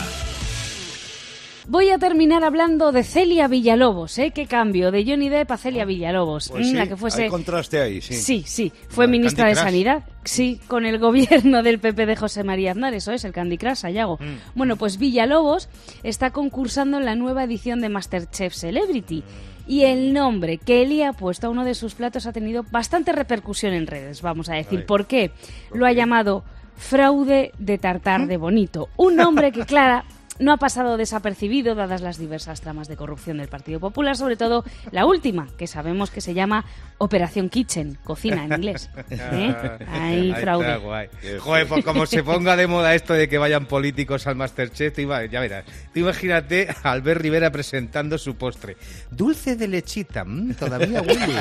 Voy 1.68 1.88
a 1.88 1.96
terminar 1.96 2.44
hablando 2.44 2.92
de 2.92 3.02
Celia 3.02 3.48
Villalobos, 3.48 4.18
¿eh? 4.18 4.32
Qué 4.34 4.46
cambio, 4.46 4.90
de 4.90 5.06
Johnny 5.06 5.30
Depp 5.30 5.52
a 5.52 5.56
Celia 5.56 5.86
Villalobos. 5.86 6.50
Pues 6.50 6.66
sí, 6.66 6.74
la 6.74 6.86
que 6.86 6.96
fuese... 6.96 7.24
hay 7.24 7.28
contraste 7.30 7.80
ahí, 7.80 8.02
sí. 8.02 8.14
Sí, 8.14 8.44
sí, 8.46 8.72
fue 8.88 9.06
La 9.06 9.12
ministra 9.12 9.48
de. 9.48 9.54
Sanidad. 9.54 10.04
Sí, 10.24 10.60
con 10.68 10.84
el 10.84 10.98
gobierno 10.98 11.62
del 11.62 11.78
PP 11.78 12.04
de 12.04 12.16
José 12.16 12.44
María 12.44 12.72
Aznar, 12.72 12.92
eso 12.92 13.12
es, 13.12 13.24
el 13.24 13.32
Candy 13.32 13.56
Crush, 13.56 13.76
Sayago. 13.76 14.18
Mm. 14.20 14.54
Bueno, 14.54 14.76
pues 14.76 14.98
Villalobos 14.98 15.70
está 16.02 16.30
concursando 16.30 16.98
en 16.98 17.06
la 17.06 17.14
nueva 17.14 17.44
edición 17.44 17.80
de 17.80 17.88
Masterchef 17.88 18.52
Celebrity. 18.52 19.24
Y 19.66 19.84
el 19.84 20.12
nombre 20.12 20.58
que 20.58 20.82
Eli 20.82 21.02
ha 21.02 21.12
puesto 21.12 21.46
a 21.46 21.50
uno 21.50 21.64
de 21.64 21.74
sus 21.74 21.94
platos 21.94 22.26
ha 22.26 22.32
tenido 22.32 22.64
bastante 22.70 23.12
repercusión 23.12 23.72
en 23.72 23.86
redes, 23.86 24.22
vamos 24.22 24.48
a 24.48 24.54
decir. 24.54 24.80
Ay, 24.80 24.86
¿Por 24.86 25.06
qué? 25.06 25.30
Lo 25.72 25.86
ha 25.86 25.92
llamado 25.92 26.44
fraude 26.76 27.52
de 27.58 27.78
tartar 27.78 28.26
de 28.26 28.36
bonito. 28.36 28.88
Un 28.96 29.16
nombre 29.16 29.52
que, 29.52 29.64
Clara, 29.64 30.04
no 30.42 30.52
ha 30.52 30.56
pasado 30.56 30.96
desapercibido 30.96 31.74
dadas 31.74 32.02
las 32.02 32.18
diversas 32.18 32.60
tramas 32.60 32.88
de 32.88 32.96
corrupción 32.96 33.38
del 33.38 33.48
Partido 33.48 33.80
Popular, 33.80 34.16
sobre 34.16 34.36
todo 34.36 34.64
la 34.90 35.06
última, 35.06 35.48
que 35.56 35.66
sabemos 35.66 36.10
que 36.10 36.20
se 36.20 36.34
llama 36.34 36.64
Operación 36.98 37.48
Kitchen, 37.48 37.98
cocina 38.04 38.44
en 38.44 38.52
inglés. 38.52 38.90
¿Eh? 39.10 39.54
Ahí, 39.88 40.34
fraude. 40.34 40.76
guay. 40.76 41.08
Joder, 41.40 41.66
pues 41.66 41.84
como 41.84 42.06
se 42.06 42.22
ponga 42.22 42.56
de 42.56 42.66
moda 42.66 42.94
esto 42.94 43.14
de 43.14 43.28
que 43.28 43.38
vayan 43.38 43.66
políticos 43.66 44.26
al 44.26 44.36
Masterchef, 44.36 44.96
ya 45.30 45.40
verás. 45.40 45.64
Tú 45.92 46.00
imagínate 46.00 46.68
a 46.82 46.92
Albert 46.92 47.20
Rivera 47.20 47.50
presentando 47.50 48.18
su 48.18 48.36
postre. 48.36 48.76
Dulce 49.10 49.56
de 49.56 49.68
lechita, 49.68 50.24
mm, 50.24 50.54
todavía 50.54 51.02
huele. 51.02 51.40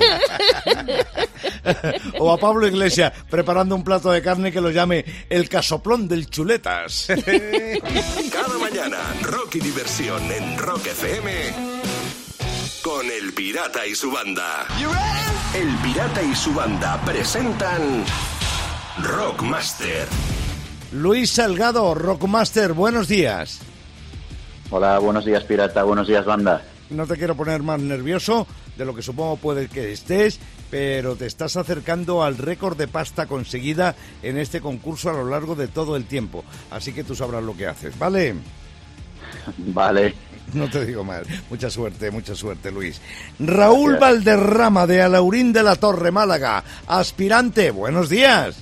o 2.19 2.31
a 2.31 2.37
Pablo 2.37 2.67
Iglesias 2.67 3.13
preparando 3.29 3.75
un 3.75 3.83
plato 3.83 4.11
de 4.11 4.21
carne 4.21 4.51
que 4.51 4.61
lo 4.61 4.71
llame 4.71 5.05
el 5.29 5.49
casoplón 5.49 6.07
del 6.07 6.29
chuletas. 6.29 7.07
Cada 8.31 8.57
mañana, 8.59 8.97
rock 9.21 9.55
y 9.55 9.59
diversión 9.59 10.21
en 10.31 10.57
Rock 10.57 10.87
FM 10.87 11.81
con 12.81 13.05
El 13.05 13.33
Pirata 13.33 13.85
y 13.85 13.93
su 13.93 14.11
banda. 14.11 14.65
El 15.53 15.69
Pirata 15.77 16.23
y 16.23 16.33
su 16.33 16.53
banda 16.53 16.99
presentan 17.05 18.03
Rockmaster. 19.03 20.07
Luis 20.91 21.31
Salgado, 21.31 21.93
Rockmaster, 21.93 22.73
buenos 22.73 23.07
días. 23.07 23.61
Hola, 24.71 24.99
buenos 24.99 25.25
días 25.25 25.43
Pirata, 25.43 25.83
buenos 25.83 26.07
días 26.07 26.25
banda. 26.25 26.63
No 26.89 27.05
te 27.05 27.17
quiero 27.17 27.35
poner 27.35 27.61
más 27.61 27.79
nervioso 27.79 28.47
de 28.77 28.85
lo 28.85 28.95
que 28.95 29.01
supongo 29.01 29.37
puede 29.37 29.67
que 29.67 29.91
estés, 29.91 30.39
pero 30.69 31.15
te 31.15 31.25
estás 31.25 31.57
acercando 31.57 32.23
al 32.23 32.37
récord 32.37 32.77
de 32.77 32.87
pasta 32.87 33.25
conseguida 33.25 33.95
en 34.23 34.37
este 34.37 34.61
concurso 34.61 35.09
a 35.09 35.13
lo 35.13 35.25
largo 35.25 35.55
de 35.55 35.67
todo 35.67 35.95
el 35.95 36.05
tiempo. 36.05 36.43
Así 36.69 36.93
que 36.93 37.03
tú 37.03 37.15
sabrás 37.15 37.43
lo 37.43 37.55
que 37.55 37.67
haces, 37.67 37.97
¿vale? 37.97 38.35
Vale. 39.57 40.13
No 40.53 40.69
te 40.69 40.85
digo 40.85 41.03
mal. 41.03 41.23
Mucha 41.49 41.69
suerte, 41.69 42.11
mucha 42.11 42.35
suerte, 42.35 42.71
Luis. 42.71 42.99
Raúl 43.39 43.97
Valderrama 43.97 44.85
de 44.85 45.01
Alaurín 45.01 45.53
de 45.53 45.63
la 45.63 45.75
Torre, 45.75 46.11
Málaga. 46.11 46.63
Aspirante, 46.87 47.71
buenos 47.71 48.09
días. 48.09 48.57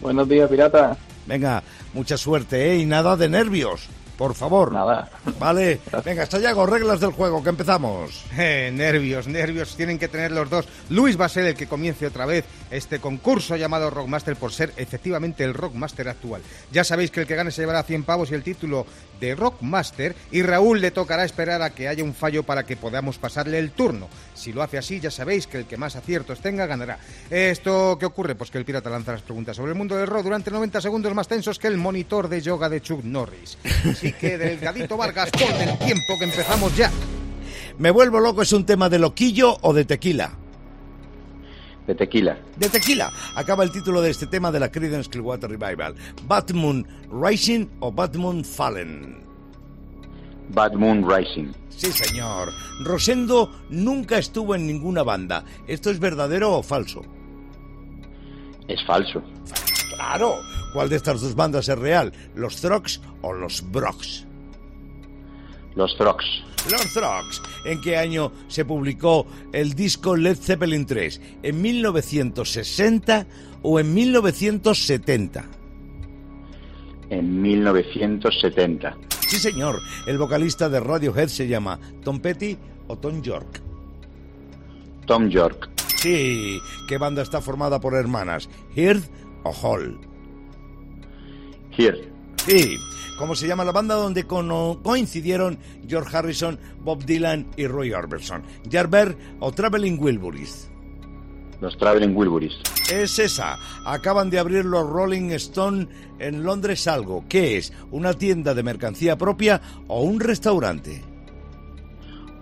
Buenos 0.00 0.28
días, 0.28 0.48
pirata. 0.48 0.96
Venga, 1.26 1.62
mucha 1.92 2.16
suerte, 2.16 2.72
¿eh? 2.72 2.78
Y 2.78 2.86
nada 2.86 3.16
de 3.16 3.28
nervios 3.28 3.88
por 4.22 4.36
favor. 4.36 4.70
Nada. 4.70 5.10
Vale, 5.40 5.80
venga, 6.04 6.26
Sayago, 6.26 6.64
reglas 6.64 7.00
del 7.00 7.10
juego, 7.10 7.42
que 7.42 7.48
empezamos. 7.48 8.24
Eh, 8.38 8.70
nervios, 8.72 9.26
nervios, 9.26 9.74
tienen 9.74 9.98
que 9.98 10.06
tener 10.06 10.30
los 10.30 10.48
dos. 10.48 10.68
Luis 10.90 11.20
va 11.20 11.24
a 11.24 11.28
ser 11.28 11.46
el 11.46 11.56
que 11.56 11.66
comience 11.66 12.06
otra 12.06 12.24
vez 12.24 12.44
este 12.70 13.00
concurso 13.00 13.56
llamado 13.56 13.90
Rockmaster 13.90 14.36
por 14.36 14.52
ser 14.52 14.72
efectivamente 14.76 15.42
el 15.42 15.54
Rockmaster 15.54 16.08
actual. 16.08 16.40
Ya 16.70 16.84
sabéis 16.84 17.10
que 17.10 17.22
el 17.22 17.26
que 17.26 17.34
gane 17.34 17.50
se 17.50 17.62
llevará 17.62 17.82
100 17.82 18.04
pavos 18.04 18.30
y 18.30 18.34
el 18.34 18.44
título 18.44 18.86
de 19.22 19.36
Rockmaster 19.36 20.16
y 20.32 20.42
Raúl 20.42 20.80
le 20.80 20.90
tocará 20.90 21.24
esperar 21.24 21.62
a 21.62 21.70
que 21.70 21.86
haya 21.86 22.02
un 22.02 22.12
fallo 22.12 22.42
para 22.42 22.64
que 22.66 22.76
podamos 22.76 23.18
pasarle 23.18 23.58
el 23.58 23.70
turno. 23.70 24.08
Si 24.34 24.52
lo 24.52 24.62
hace 24.62 24.78
así, 24.78 24.98
ya 24.98 25.12
sabéis 25.12 25.46
que 25.46 25.58
el 25.58 25.66
que 25.66 25.76
más 25.76 25.94
aciertos 25.94 26.40
tenga 26.40 26.66
ganará. 26.66 26.98
¿Esto 27.30 27.96
qué 27.98 28.06
ocurre? 28.06 28.34
Pues 28.34 28.50
que 28.50 28.58
el 28.58 28.64
pirata 28.64 28.90
lanza 28.90 29.12
las 29.12 29.22
preguntas 29.22 29.56
sobre 29.56 29.72
el 29.72 29.78
mundo 29.78 29.96
del 29.96 30.08
rock 30.08 30.24
durante 30.24 30.50
90 30.50 30.80
segundos 30.80 31.14
más 31.14 31.28
tensos 31.28 31.58
que 31.60 31.68
el 31.68 31.78
monitor 31.78 32.28
de 32.28 32.40
yoga 32.40 32.68
de 32.68 32.80
Chuck 32.80 33.04
Norris. 33.04 33.58
Así 33.88 34.12
que 34.12 34.36
Delgadito 34.38 34.96
Vargas, 34.96 35.30
con 35.30 35.60
el 35.60 35.78
tiempo 35.78 36.18
que 36.18 36.24
empezamos 36.24 36.76
ya. 36.76 36.90
Me 37.78 37.92
vuelvo 37.92 38.18
loco, 38.18 38.42
¿es 38.42 38.52
un 38.52 38.66
tema 38.66 38.88
de 38.88 38.98
loquillo 38.98 39.56
o 39.60 39.72
de 39.72 39.84
tequila? 39.84 40.41
De 41.86 41.94
tequila. 41.94 42.38
De 42.56 42.68
tequila. 42.68 43.10
Acaba 43.36 43.64
el 43.64 43.72
título 43.72 44.00
de 44.00 44.10
este 44.10 44.26
tema 44.26 44.52
de 44.52 44.60
la 44.60 44.70
Creedence 44.70 45.10
Clearwater 45.10 45.50
Revival. 45.50 45.94
Bad 46.26 46.50
Moon 46.50 46.86
Rising 47.10 47.66
o 47.80 47.90
Bad 47.90 48.14
Moon 48.14 48.44
Fallen. 48.44 49.20
Bad 50.50 50.74
Moon 50.74 51.04
Rising. 51.08 51.52
Sí, 51.70 51.90
señor. 51.90 52.50
Rosendo 52.84 53.50
nunca 53.70 54.18
estuvo 54.18 54.54
en 54.54 54.66
ninguna 54.66 55.02
banda. 55.02 55.44
¿Esto 55.66 55.90
es 55.90 55.98
verdadero 55.98 56.52
o 56.52 56.62
falso? 56.62 57.02
Es 58.68 58.84
falso. 58.86 59.22
Claro. 59.96 60.36
¿Cuál 60.72 60.88
de 60.88 60.96
estas 60.96 61.20
dos 61.20 61.34
bandas 61.34 61.68
es 61.68 61.78
real? 61.78 62.12
¿Los 62.34 62.60
Throgs 62.60 63.00
o 63.20 63.32
los 63.32 63.62
Brox? 63.70 64.26
Los 65.74 65.96
Throgs. 65.96 66.24
Los 66.70 66.92
Throgs. 66.92 67.42
¿En 67.64 67.80
qué 67.80 67.96
año 67.96 68.32
se 68.48 68.64
publicó 68.64 69.26
el 69.52 69.74
disco 69.74 70.16
Led 70.16 70.36
Zeppelin 70.36 70.86
3? 70.86 71.20
¿En 71.42 71.62
1960 71.62 73.26
o 73.62 73.80
en 73.80 73.94
1970? 73.94 75.44
En 77.10 77.42
1970. 77.42 78.96
Sí, 79.26 79.38
señor. 79.38 79.80
El 80.06 80.18
vocalista 80.18 80.68
de 80.68 80.80
Radiohead 80.80 81.28
se 81.28 81.48
llama 81.48 81.78
Tom 82.04 82.20
Petty 82.20 82.56
o 82.88 82.96
Tom 82.98 83.22
York. 83.22 83.62
Tom 85.06 85.28
York. 85.28 85.70
Sí. 85.96 86.58
¿Qué 86.88 86.98
banda 86.98 87.22
está 87.22 87.40
formada 87.40 87.80
por 87.80 87.94
hermanas? 87.94 88.48
¿Heard 88.74 89.02
o 89.44 89.52
Hall? 89.52 89.98
Here. 91.76 92.08
Sí. 92.44 92.76
¿Cómo 93.18 93.34
se 93.34 93.46
llama 93.46 93.64
la 93.64 93.72
banda 93.72 93.94
donde 93.94 94.26
coincidieron 94.26 95.58
George 95.86 96.16
Harrison, 96.16 96.58
Bob 96.80 97.04
Dylan 97.04 97.46
y 97.56 97.66
Roy 97.66 97.92
Orbison? 97.92 98.42
¿Jarber 98.70 99.16
o 99.40 99.52
Traveling 99.52 99.98
Wilburys? 100.00 100.68
Los 101.60 101.76
Traveling 101.78 102.16
Wilburys. 102.16 102.54
Es 102.90 103.20
esa. 103.20 103.56
Acaban 103.86 104.30
de 104.30 104.40
abrir 104.40 104.64
los 104.64 104.88
Rolling 104.88 105.30
Stone 105.30 105.86
en 106.18 106.42
Londres 106.42 106.88
algo. 106.88 107.24
¿Qué 107.28 107.58
es? 107.58 107.72
¿Una 107.92 108.14
tienda 108.14 108.52
de 108.54 108.64
mercancía 108.64 109.16
propia 109.16 109.60
o 109.86 110.02
un 110.02 110.18
restaurante? 110.18 111.04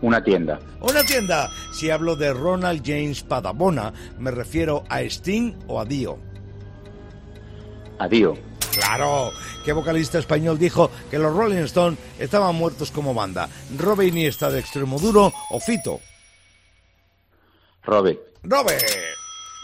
Una 0.00 0.24
tienda. 0.24 0.58
Una 0.80 1.02
tienda. 1.02 1.50
Si 1.72 1.90
hablo 1.90 2.16
de 2.16 2.32
Ronald 2.32 2.82
James 2.82 3.22
Padabona, 3.22 3.92
me 4.18 4.30
refiero 4.30 4.84
a 4.88 5.02
Sting 5.02 5.52
o 5.66 5.78
a 5.78 5.84
Dio. 5.84 6.18
A 7.98 8.08
Dio. 8.08 8.49
Claro, 8.72 9.32
¿qué 9.64 9.72
vocalista 9.72 10.18
español 10.18 10.58
dijo 10.58 10.90
que 11.10 11.18
los 11.18 11.34
Rolling 11.34 11.64
Stones 11.64 11.98
estaban 12.18 12.54
muertos 12.54 12.90
como 12.90 13.14
banda? 13.14 13.48
¿Robe 13.76 14.06
Iniesta 14.06 14.50
de 14.50 14.60
Extremoduro 14.60 15.32
o 15.50 15.60
Fito? 15.60 16.00
Robe. 17.82 18.20
¡Robe! 18.42 18.78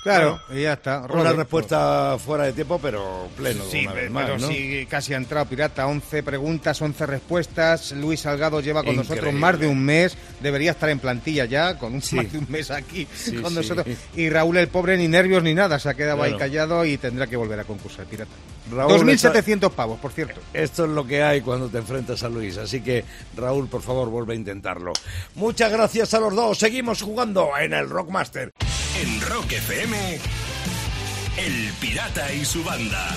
Claro, 0.03 0.41
y 0.51 0.63
ya 0.63 0.75
está. 0.75 1.05
Una 1.11 1.33
respuesta 1.33 2.17
fuera 2.25 2.45
de 2.45 2.53
tiempo, 2.53 2.79
pero 2.81 3.29
pleno. 3.37 3.65
Sí, 3.65 3.89
pero 3.93 4.09
más, 4.13 4.41
sí, 4.41 4.87
casi 4.89 5.15
ha 5.15 5.17
entrado 5.17 5.47
Pirata. 5.47 5.85
11 5.89 6.23
preguntas, 6.23 6.81
11 6.81 7.07
respuestas. 7.07 7.91
Luis 7.91 8.21
Salgado 8.21 8.61
lleva 8.61 8.85
con 8.85 8.95
nosotros 8.95 9.35
más 9.35 9.59
de 9.59 9.67
un 9.67 9.85
mes. 9.85 10.17
Debería 10.41 10.71
estar 10.71 10.91
en 10.91 11.01
plantilla 11.01 11.47
ya, 11.47 11.77
con 11.77 11.93
un, 11.93 12.03
más 12.13 12.33
de 12.33 12.39
un 12.39 12.47
mes 12.49 12.71
aquí 12.71 13.09
con 13.43 13.53
nosotros. 13.53 13.85
Y 14.15 14.31
Raúl, 14.31 14.57
el 14.59 14.69
pobre, 14.69 14.97
ni 14.97 15.09
nervios 15.09 15.43
ni 15.43 15.55
nada. 15.55 15.81
Se 15.81 15.89
ha 15.89 15.95
quedado 15.95 16.23
ahí 16.23 16.37
callado 16.37 16.85
y 16.85 16.99
tendrá 16.99 17.27
que 17.27 17.37
volver 17.37 17.59
a 17.59 17.65
concursar, 17.65 18.07
Pirata. 18.07 18.31
2.700 18.71 19.71
pavos, 19.71 19.99
por 19.99 20.13
cierto. 20.13 20.41
Esto 20.53 20.85
es 20.85 20.91
lo 20.91 21.07
que 21.07 21.23
hay 21.23 21.41
cuando 21.41 21.69
te 21.69 21.79
enfrentas 21.79 22.23
a 22.23 22.29
Luis. 22.29 22.57
Así 22.59 22.81
que, 22.81 23.05
Raúl, 23.37 23.69
por 23.69 23.83
favor, 23.83 24.09
vuelve 24.11 24.35
a 24.35 24.37
intentarlo. 24.37 24.93
Muchas 25.35 25.71
gracias 25.71 26.15
a 26.15 26.21
los 26.21 26.35
dos. 26.35 26.59
Seguimos 26.59 27.03
jugando 27.03 27.51
en 27.59 27.73
el 27.73 27.89
Rockmaster. 27.89 28.53
En 29.01 29.21
Rock 29.21 29.53
FM, 29.53 30.19
El 31.39 31.73
Pirata 31.81 32.33
y 32.33 32.45
su 32.45 32.65
banda. 32.65 33.15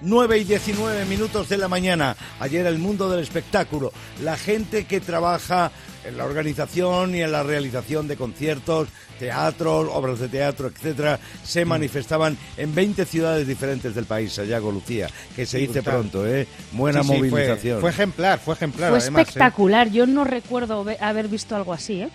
9 0.00 0.38
y 0.38 0.44
19 0.44 1.04
minutos 1.06 1.48
de 1.48 1.58
la 1.58 1.68
mañana. 1.68 2.16
Ayer 2.40 2.66
el 2.66 2.78
mundo 2.78 3.08
del 3.08 3.20
espectáculo. 3.20 3.92
La 4.22 4.36
gente 4.36 4.84
que 4.84 5.00
trabaja 5.00 5.70
en 6.04 6.16
la 6.16 6.24
organización 6.24 7.14
y 7.14 7.22
en 7.22 7.32
la 7.32 7.42
realización 7.42 8.06
de 8.06 8.16
conciertos, 8.16 8.88
teatros, 9.18 9.88
obras 9.92 10.20
de 10.20 10.28
teatro, 10.28 10.68
etcétera, 10.68 11.18
se 11.42 11.64
mm. 11.64 11.68
manifestaban 11.68 12.38
en 12.56 12.74
20 12.74 13.04
ciudades 13.04 13.46
diferentes 13.46 13.94
del 13.94 14.04
país, 14.04 14.32
Sayago 14.32 14.70
Lucía, 14.70 15.08
que 15.34 15.46
se 15.46 15.58
dice 15.58 15.82
pronto, 15.82 16.26
¿eh? 16.26 16.46
Buena 16.72 17.02
movilización. 17.02 17.80
Fue, 17.80 17.90
ejemplar, 17.90 18.38
fue 18.38 18.54
ejemplar. 18.54 18.90
Fue 18.90 18.98
¿eh? 18.98 19.02
espectacular. 19.02 19.90
Yo 19.90 20.06
no 20.06 20.24
recuerdo 20.24 20.84
haber 21.00 21.28
visto 21.28 21.56
algo 21.56 21.72
así, 21.72 22.02
¿eh? 22.02 22.10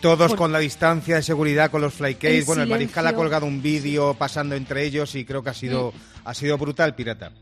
Todos 0.00 0.34
con 0.34 0.52
la 0.52 0.58
distancia 0.58 1.16
de 1.16 1.22
seguridad, 1.22 1.70
con 1.70 1.82
los 1.82 1.94
flycase. 1.94 2.44
Bueno, 2.44 2.62
el 2.62 2.68
Mariscal 2.68 3.06
ha 3.06 3.14
colgado 3.14 3.46
un 3.46 3.60
vídeo 3.60 4.14
pasando 4.14 4.54
entre 4.54 4.84
ellos 4.84 5.14
y 5.14 5.24
creo 5.24 5.42
que 5.42 5.50
ha 5.50 5.54
sido, 5.54 5.92
ha 6.24 6.34
sido 6.34 6.56
brutal, 6.56 6.94
Pirata. 6.94 7.32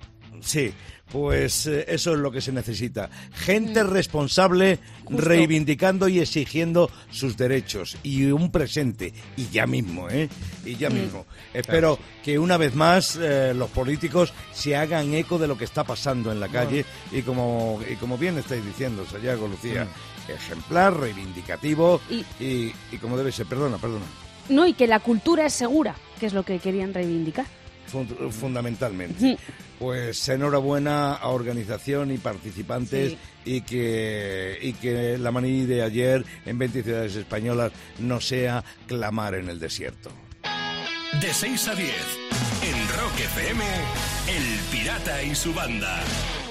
Sí, 0.40 0.72
pues 1.10 1.66
eh, 1.66 1.84
eso 1.88 2.12
es 2.12 2.18
lo 2.18 2.30
que 2.30 2.40
se 2.40 2.52
necesita. 2.52 3.10
Gente 3.32 3.82
mm. 3.82 3.90
responsable 3.90 4.78
reivindicando 5.08 6.08
y 6.08 6.20
exigiendo 6.20 6.90
sus 7.10 7.36
derechos 7.36 7.96
y 8.02 8.26
un 8.26 8.50
presente. 8.50 9.12
Y 9.36 9.48
ya 9.48 9.66
mismo, 9.66 10.08
¿eh? 10.10 10.28
Y 10.64 10.76
ya 10.76 10.90
mm. 10.90 10.94
mismo. 10.94 11.26
Espero 11.54 11.98
que 12.22 12.38
una 12.38 12.56
vez 12.56 12.74
más 12.74 13.16
eh, 13.16 13.52
los 13.54 13.70
políticos 13.70 14.32
se 14.52 14.76
hagan 14.76 15.14
eco 15.14 15.38
de 15.38 15.48
lo 15.48 15.56
que 15.56 15.64
está 15.64 15.84
pasando 15.84 16.30
en 16.30 16.40
la 16.40 16.48
calle 16.48 16.84
y 17.10 17.22
como, 17.22 17.80
y 17.90 17.96
como 17.96 18.18
bien 18.18 18.38
estáis 18.38 18.64
diciendo, 18.64 19.06
Sayago 19.10 19.48
Lucía, 19.48 19.84
mm. 19.84 20.17
Ejemplar, 20.34 20.98
reivindicativo 20.98 22.00
y, 22.08 22.24
y, 22.42 22.74
y 22.92 22.96
como 22.98 23.16
debe 23.16 23.32
ser. 23.32 23.46
Perdona, 23.46 23.78
perdona. 23.78 24.06
No, 24.48 24.66
y 24.66 24.72
que 24.72 24.86
la 24.86 25.00
cultura 25.00 25.46
es 25.46 25.52
segura, 25.52 25.94
que 26.18 26.26
es 26.26 26.32
lo 26.32 26.42
que 26.42 26.58
querían 26.58 26.94
reivindicar 26.94 27.46
fundamentalmente. 28.30 29.38
Pues 29.78 30.28
enhorabuena 30.28 31.14
a 31.14 31.28
organización 31.28 32.10
y 32.10 32.18
participantes 32.18 33.16
y 33.44 33.60
que 33.62 34.58
y 34.60 34.72
que 34.74 35.18
la 35.18 35.30
maní 35.30 35.66
de 35.66 35.82
ayer 35.82 36.24
en 36.44 36.58
20 36.58 36.82
ciudades 36.82 37.16
españolas 37.16 37.72
no 37.98 38.20
sea 38.20 38.64
clamar 38.86 39.34
en 39.34 39.48
el 39.48 39.58
desierto. 39.58 40.10
De 41.20 41.32
6 41.32 41.68
a 41.68 41.74
10 41.74 41.90
en 42.62 42.88
Rock 42.88 43.18
FM, 43.18 43.64
El 44.28 44.60
Pirata 44.70 45.22
y 45.22 45.34
su 45.34 45.54
banda. 45.54 46.00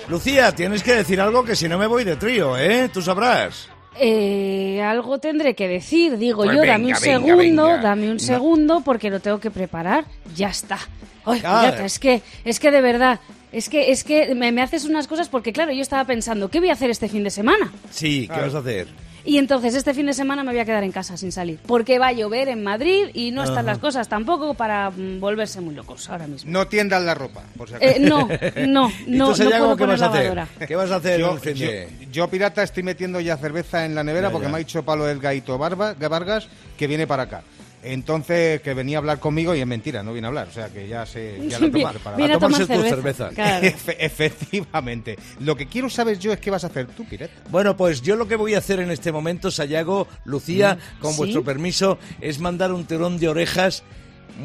Lucía, 0.10 0.54
tienes 0.54 0.84
que 0.84 0.96
decir 0.96 1.20
algo 1.20 1.44
que 1.44 1.56
si 1.56 1.68
no 1.68 1.78
me 1.78 1.86
voy 1.88 2.04
de 2.04 2.16
trío, 2.16 2.58
¿eh? 2.58 2.90
Tú 2.94 3.02
sabrás. 3.02 3.68
Eh, 4.00 4.82
algo 4.82 5.18
tendré 5.18 5.56
que 5.56 5.68
decir, 5.68 6.18
digo 6.18 6.44
Pues 6.44 6.56
yo, 6.56 6.62
venga, 6.62 6.74
dame 6.74 6.86
un 6.86 6.92
venga, 6.94 7.00
segundo, 7.00 7.64
venga. 7.66 7.78
dame 7.82 8.12
un 8.12 8.20
segundo 8.20 8.82
porque 8.86 9.10
lo 9.10 9.20
tengo 9.20 9.40
que 9.40 9.52
preparar. 9.52 10.06
Ya 10.36 10.50
está. 10.50 10.78
Ay, 11.26 11.40
pirata, 11.40 11.84
es 11.84 12.00
que, 12.00 12.22
es 12.46 12.60
que 12.60 12.72
de 12.72 12.82
verdad, 12.82 13.20
es 13.52 13.68
que, 13.68 13.92
es 13.92 14.04
que 14.06 14.34
me, 14.34 14.52
me 14.54 14.62
haces 14.62 14.86
unas 14.86 15.08
cosas 15.08 15.28
porque 15.28 15.52
claro, 15.52 15.74
yo 15.74 15.82
estaba 15.82 16.06
pensando, 16.06 16.50
¿qué 16.50 16.60
voy 16.60 16.70
a 16.70 16.74
hacer 16.74 16.90
este 16.90 17.10
fin 17.10 17.24
de 17.24 17.32
semana? 17.32 17.72
Sí, 17.90 18.30
¿qué 18.34 18.40
vas 18.40 18.56
a 18.56 18.60
hacer? 18.60 18.88
Y 19.28 19.38
entonces 19.38 19.76
este 19.76 19.94
fin 19.94 20.06
de 20.08 20.14
semana 20.14 20.44
me 20.44 20.52
voy 20.52 20.60
a 20.60 20.66
quedar 20.66 20.84
en 20.84 20.92
casa 20.92 21.18
sin 21.18 21.32
salir, 21.32 21.60
porque 21.68 22.00
va 22.00 22.08
a 22.08 22.12
llover 22.14 22.48
en 22.48 22.64
Madrid 22.64 23.08
y 23.14 23.32
no 23.32 23.42
están 23.44 23.58
Ajá. 23.60 23.64
las 23.74 23.78
cosas 23.80 24.08
tampoco 24.08 24.54
para 24.54 24.90
mm, 24.90 25.20
volverse 25.20 25.60
muy 25.62 25.76
locos 25.76 26.10
ahora 26.10 26.28
mismo. 26.28 26.50
No 26.50 26.68
tiendas 26.68 27.04
la 27.04 27.14
ropa, 27.14 27.44
por 27.58 27.68
si 27.68 27.76
acaso. 27.76 27.92
Eh, 27.92 28.00
no, 28.00 28.28
no, 28.68 28.90
¿Y 29.06 29.12
no, 29.12 29.28
no 29.30 29.36
puedo 29.36 29.76
qué 29.76 29.84
poner 29.84 30.00
vas 30.00 30.02
a 30.02 30.06
hacer? 30.08 30.24
lavadora. 30.34 30.48
¿Qué 30.66 30.76
vas 30.78 30.90
a 30.92 30.96
hacer 30.96 31.20
Yo, 31.20 31.34
el 31.34 31.40
fin 31.40 31.54
yo- 31.56 31.68
de- 31.68 31.90
yo, 32.12 32.28
pirata, 32.30 32.64
estoy 32.64 32.84
metiendo 32.84 33.20
ya 33.20 33.36
cerveza 33.38 33.84
en 33.86 33.94
la 33.96 34.04
nevera 34.04 34.30
Ya, 34.30 34.32
porque 34.32 34.46
ya. 34.46 34.50
me 34.52 34.56
ha 34.56 34.60
dicho 34.60 34.84
Pablo 34.84 35.04
del 35.06 35.20
Gaito 35.20 35.58
Barba, 35.58 35.94
Vargas 35.94 36.48
que 36.78 36.88
viene 36.88 37.06
para 37.06 37.24
acá. 37.24 37.44
Entonces, 37.84 38.62
que 38.62 38.74
venía 38.74 38.98
a 38.98 39.00
hablar 39.00 39.20
conmigo 39.20 39.54
y 39.56 39.62
es 39.62 39.68
mentira, 39.68 40.04
no 40.04 40.12
viene 40.12 40.28
a 40.28 40.30
hablar. 40.30 40.48
O 40.50 40.52
sea, 40.52 40.68
que 40.70 40.88
ya 40.88 41.06
se 41.06 41.40
ya 41.48 41.60
la 41.60 41.72
tomar 41.72 41.98
para 42.00 42.18
Viene 42.18 42.34
a 42.34 42.40
tomar 42.40 42.66
tomarse 42.66 42.74
tu 42.76 42.82
cerveza. 42.90 43.30
cerveza. 43.30 43.30
Claro. 43.30 43.66
Efe- 43.68 43.96
efectivamente. 44.00 45.18
Lo 45.40 45.56
que 45.56 45.68
quiero 45.68 45.90
saber 45.90 46.20
yo 46.20 46.34
es 46.34 46.40
qué 46.40 46.52
vas 46.52 46.64
a 46.64 46.68
hacer 46.68 46.88
tú, 46.88 47.06
pirata. 47.06 47.34
Bueno, 47.50 47.78
pues 47.78 48.02
yo 48.02 48.16
lo 48.16 48.28
que 48.28 48.36
voy 48.36 48.56
a 48.56 48.60
hacer 48.60 48.80
en 48.80 48.92
este 48.92 49.12
momento, 49.12 49.52
Sayago, 49.52 50.08
Lucía, 50.26 50.76
Mm. 50.98 51.02
con 51.02 51.12
¿Sí? 51.12 51.18
vuestro 51.18 51.44
permiso, 51.44 51.98
es 52.22 52.40
mandar 52.40 52.72
un 52.74 52.86
tirón 52.86 53.18
de 53.20 53.30
orejas 53.30 53.84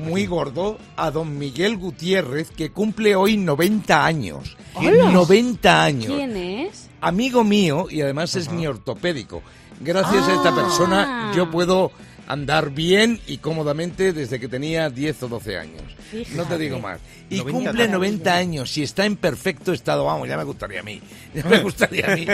muy 0.07 0.27
gordo 0.27 0.79
a 0.97 1.11
don 1.11 1.39
Miguel 1.39 1.77
Gutiérrez, 1.77 2.51
que 2.51 2.71
cumple 2.71 3.15
hoy 3.17 3.37
90 3.37 4.05
años. 4.07 4.57
¡Hola! 4.75 5.11
90 5.11 5.83
años. 5.85 6.07
¿Quién 6.07 6.37
es? 6.37 6.89
Amigo 7.01 7.45
mío 7.45 7.87
y 7.91 8.01
además 8.01 8.35
es 8.37 8.51
mi 8.51 8.67
ortopédico. 8.67 9.43
Gracias 9.81 10.29
a 10.29 10.35
esta 10.35 10.51
Ah. 10.51 10.55
persona 10.55 11.33
yo 11.37 11.51
puedo 11.51 11.91
andar 12.33 12.71
bien 12.71 13.21
y 13.27 13.39
cómodamente 13.39 14.13
desde 14.13 14.41
que 14.41 14.49
tenía 14.49 14.89
10 14.91 15.23
o 15.25 15.29
12 15.29 15.59
años. 15.59 15.83
No 16.35 16.45
te 16.45 16.59
digo 16.59 16.79
más. 16.79 16.99
Y 17.31 17.39
90 17.39 17.53
cumple 17.71 17.83
años. 17.85 17.95
90 17.95 18.35
años 18.35 18.77
y 18.79 18.83
está 18.83 19.07
en 19.07 19.17
perfecto 19.17 19.73
estado. 19.73 20.05
Vamos, 20.05 20.29
ya 20.29 20.37
me 20.37 20.45
gustaría 20.45 20.81
a 20.81 20.83
mí. 20.83 21.01
Ya 21.35 21.45
me 21.45 21.59
gustaría 21.63 22.13
a 22.13 22.17
mí. 22.17 22.27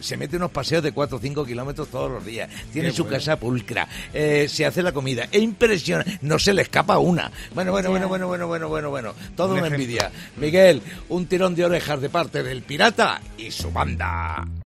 se 0.00 0.16
mete 0.16 0.36
unos 0.36 0.50
paseos 0.50 0.82
de 0.82 0.92
4 0.92 1.16
o 1.16 1.20
5 1.20 1.44
kilómetros 1.44 1.88
todos 1.88 2.10
los 2.10 2.24
días. 2.24 2.48
Tiene 2.72 2.88
Qué 2.88 2.94
su 2.96 3.04
bueno. 3.04 3.18
casa 3.18 3.36
pulcra. 3.38 3.86
eh, 4.14 4.46
se 4.48 4.64
hace 4.64 4.82
la 4.82 4.92
comida. 4.92 5.28
Es 5.30 5.42
impresionante. 5.42 6.18
No 6.22 6.38
se 6.38 6.54
le 6.54 6.62
escapa 6.62 6.98
una. 6.98 7.30
Bueno, 7.54 7.72
bueno, 7.72 7.90
bueno, 7.90 8.08
bueno, 8.08 8.26
bueno, 8.28 8.46
bueno, 8.46 8.68
bueno, 8.68 8.90
bueno. 8.90 9.14
Todo 9.36 9.48
Un 9.52 9.58
una 9.58 9.66
ejemplo. 9.66 9.82
envidia. 9.84 10.10
Miguel, 10.38 10.80
un 11.10 11.26
tirón 11.26 11.54
de 11.54 11.64
orejas 11.66 12.00
de 12.00 12.08
parte 12.08 12.42
del 12.42 12.62
pirata 12.62 13.20
y 13.36 13.50
su 13.50 13.70
banda. 13.70 14.46